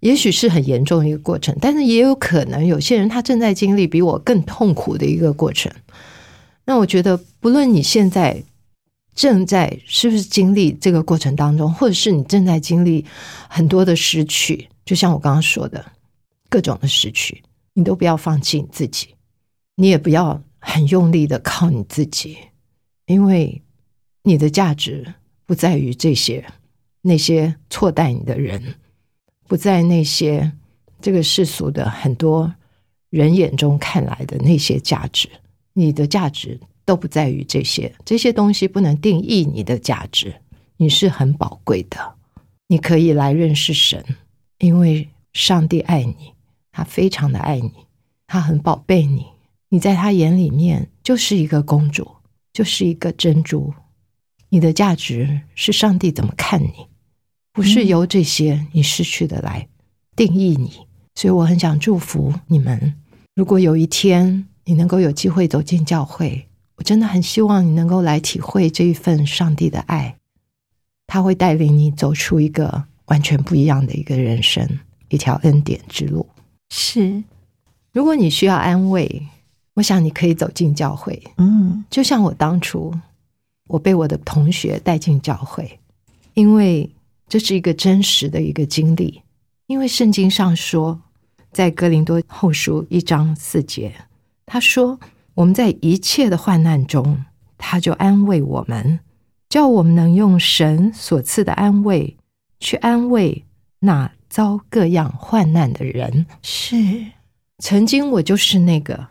[0.00, 5.70] 也许是很严重的一个过程，但是也有可能有些人他正在经历比我更痛苦的一个过程。
[6.64, 8.42] 那我觉得，不论你现在
[9.14, 13.04] 正在是不是经历这个过程当中，或者是你正在经历
[13.48, 15.84] 很多的失去，就像我刚刚说的，
[16.48, 17.42] 各种的失去，
[17.74, 19.14] 你都不要放弃你自己，
[19.76, 22.38] 你也不要很用力的靠你自己，
[23.06, 23.60] 因为
[24.22, 26.44] 你的价值不在于这些
[27.02, 28.76] 那些错待你的人，
[29.46, 30.50] 不在那些
[31.00, 32.54] 这个世俗的很多
[33.10, 35.28] 人眼中看来的那些价值，
[35.74, 40.34] 你的价值都不在于这些，这些东西不能定义你的价值。
[40.76, 42.14] 你是很宝贵的，
[42.68, 44.04] 你可以来认识神，
[44.58, 46.32] 因为上帝爱你，
[46.72, 47.72] 他非常的爱你，
[48.26, 49.26] 他很宝贝你，
[49.68, 52.08] 你在他眼里面就是一个公主，
[52.52, 53.72] 就是一个珍珠。
[54.48, 56.72] 你的价值是上帝怎么看你，
[57.52, 59.68] 不是由这些你失去的来
[60.16, 60.72] 定义你。
[61.14, 62.94] 所以我很想祝福你们，
[63.34, 66.48] 如果有一天你能够有机会走进教会，
[66.82, 70.16] 我真的很希望你能够来体会这一份上帝的爱，
[71.06, 74.68] 他会带领你走出一个完全不一样的一个人生，
[75.08, 76.26] 一条恩典之路。
[76.70, 77.22] 是，
[77.92, 79.28] 如果你需要安慰，
[79.74, 82.92] 我想你可以走进教会，嗯就像我当初，
[83.68, 85.78] 我被我的同学带进教会，
[86.34, 86.90] 因为
[87.28, 89.22] 这是一个真实的一个经历。
[89.68, 91.00] 因为圣经上说，
[91.52, 93.94] 在哥林多后书一章四节，
[94.46, 94.98] 他说
[95.34, 97.24] 我们在一切的患难中，
[97.56, 99.00] 他就安慰我们，
[99.48, 102.16] 叫我们能用神所赐的安慰
[102.60, 103.44] 去安慰
[103.80, 106.26] 那遭各样患难的人。
[106.42, 106.76] 是，
[107.58, 109.08] 曾经我就是那个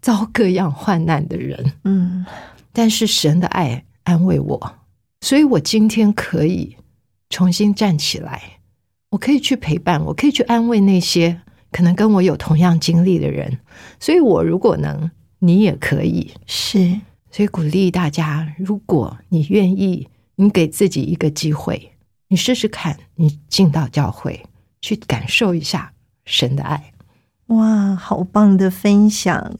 [0.00, 1.72] 遭各样患难的人。
[1.84, 2.24] 嗯
[2.72, 4.74] 但是神的爱安慰我，
[5.20, 6.76] 所以我今天可以
[7.28, 8.60] 重新站起来，
[9.10, 11.40] 我可以去陪伴，我可以去安慰那些
[11.72, 13.58] 可能跟我有同样经历的人。
[13.98, 15.10] 所以，我如果能，
[15.40, 16.30] 你也可以。
[16.46, 21.92] 是，所以鼓励大家，如果你愿意，你给自己一个机会，
[22.28, 24.42] 你试试看，你进到教会
[24.80, 25.92] 去感受一下
[26.24, 26.92] 神的爱。
[27.46, 29.56] 哇，好棒的分享！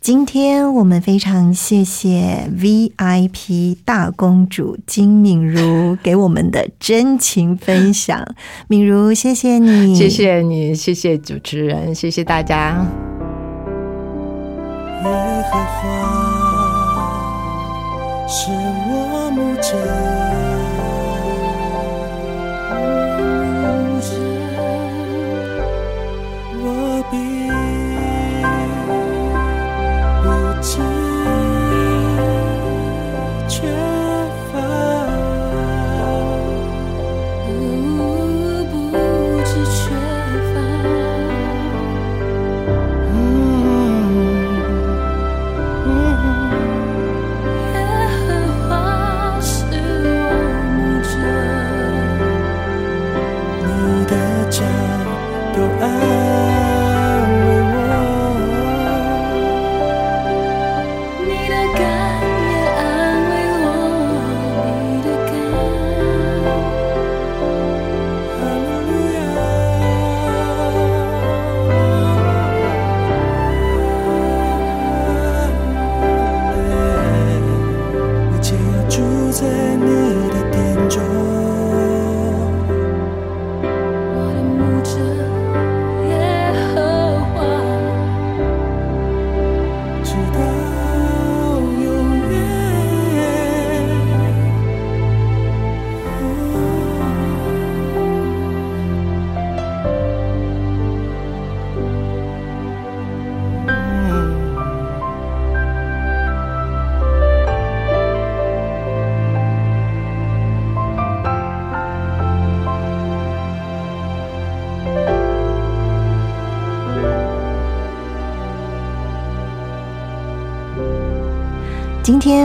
[0.00, 8.24] 今天我们非常谢谢 VIP 大公主金敏如给我们的真情分享，
[8.68, 10.08] 敏如，谢谢你，谢。
[10.08, 13.17] 谢你，谢谢主持人，谢谢大家。
[15.04, 15.08] 耶
[15.50, 15.86] 和华
[18.26, 20.07] 是我牧者，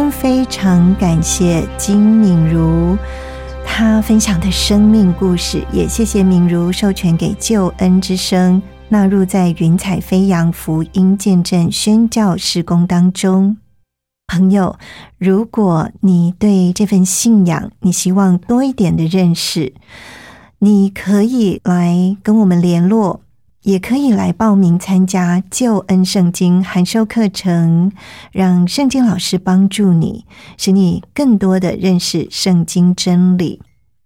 [0.10, 2.97] 非常感谢金敏如，
[3.66, 13.58] 她分享的生命故事，也谢谢敏如授权给救恩之声纳入在云彩飞扬福音见证宣教施工当中。
[14.28, 14.78] 朋友，
[15.18, 19.74] 如果你对这份信仰，你希望多一点的认识，
[20.60, 23.22] 你可以来跟我们联络，
[23.64, 27.93] 也可以来报名参加救恩圣经函授课程，
[28.34, 30.26] 让圣经老师帮助你，
[30.57, 33.61] 使你更多的认识圣经真理。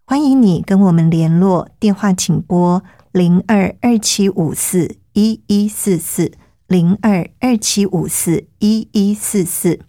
[0.06, 6.34] 欢迎你跟我们联络，电话请拨零二二七五四一一四四
[6.68, 9.80] 零二二七五四一一四四。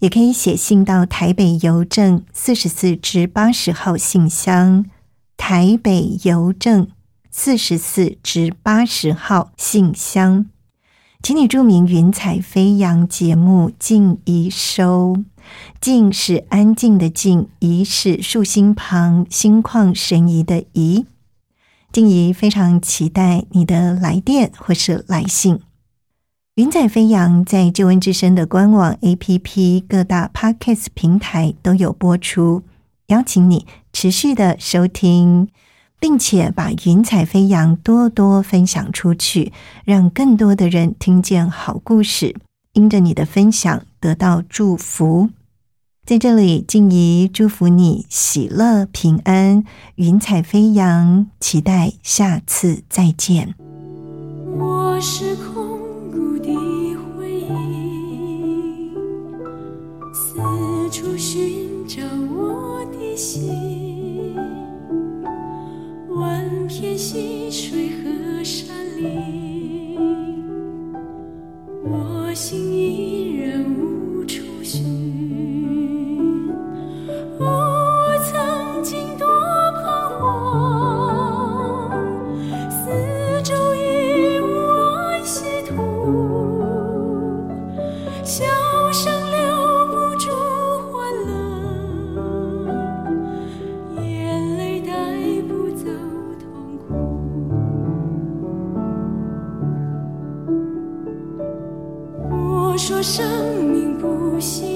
[0.00, 4.84] 也可以写信到台北邮政四十四至八十号信箱，
[5.36, 6.88] 台北邮政
[7.38, 10.46] 四十四至八十号信箱，
[11.22, 15.22] 请你注明“云彩飞扬”节目静怡收。
[15.78, 21.04] 静是安静的静，怡是竖心旁心旷神怡的怡。
[21.92, 25.60] 静怡非常期待你的来电或是来信。
[26.54, 32.62] 云彩飞扬在救恩之声的官网、APP、各大 Podcast 平台都有播出，
[33.08, 35.48] 邀请你持续的收听，
[35.98, 39.52] 并且把云彩飞扬多多分享出去，
[39.84, 42.34] 让更多的人听见好故事，
[42.74, 45.30] 因着你的分享得到祝福。
[46.04, 49.64] 在这里，静怡祝福你喜乐平安，
[49.96, 53.54] 云彩飞扬，期待下次再见。
[54.56, 55.80] 我是空
[56.12, 56.54] 谷的
[57.16, 58.92] 回忆。
[60.14, 60.36] 四
[60.92, 63.65] 处寻找我的心。
[66.66, 69.96] 片溪水和山林
[71.84, 73.62] 我心依然
[103.08, 104.75] 生命不息。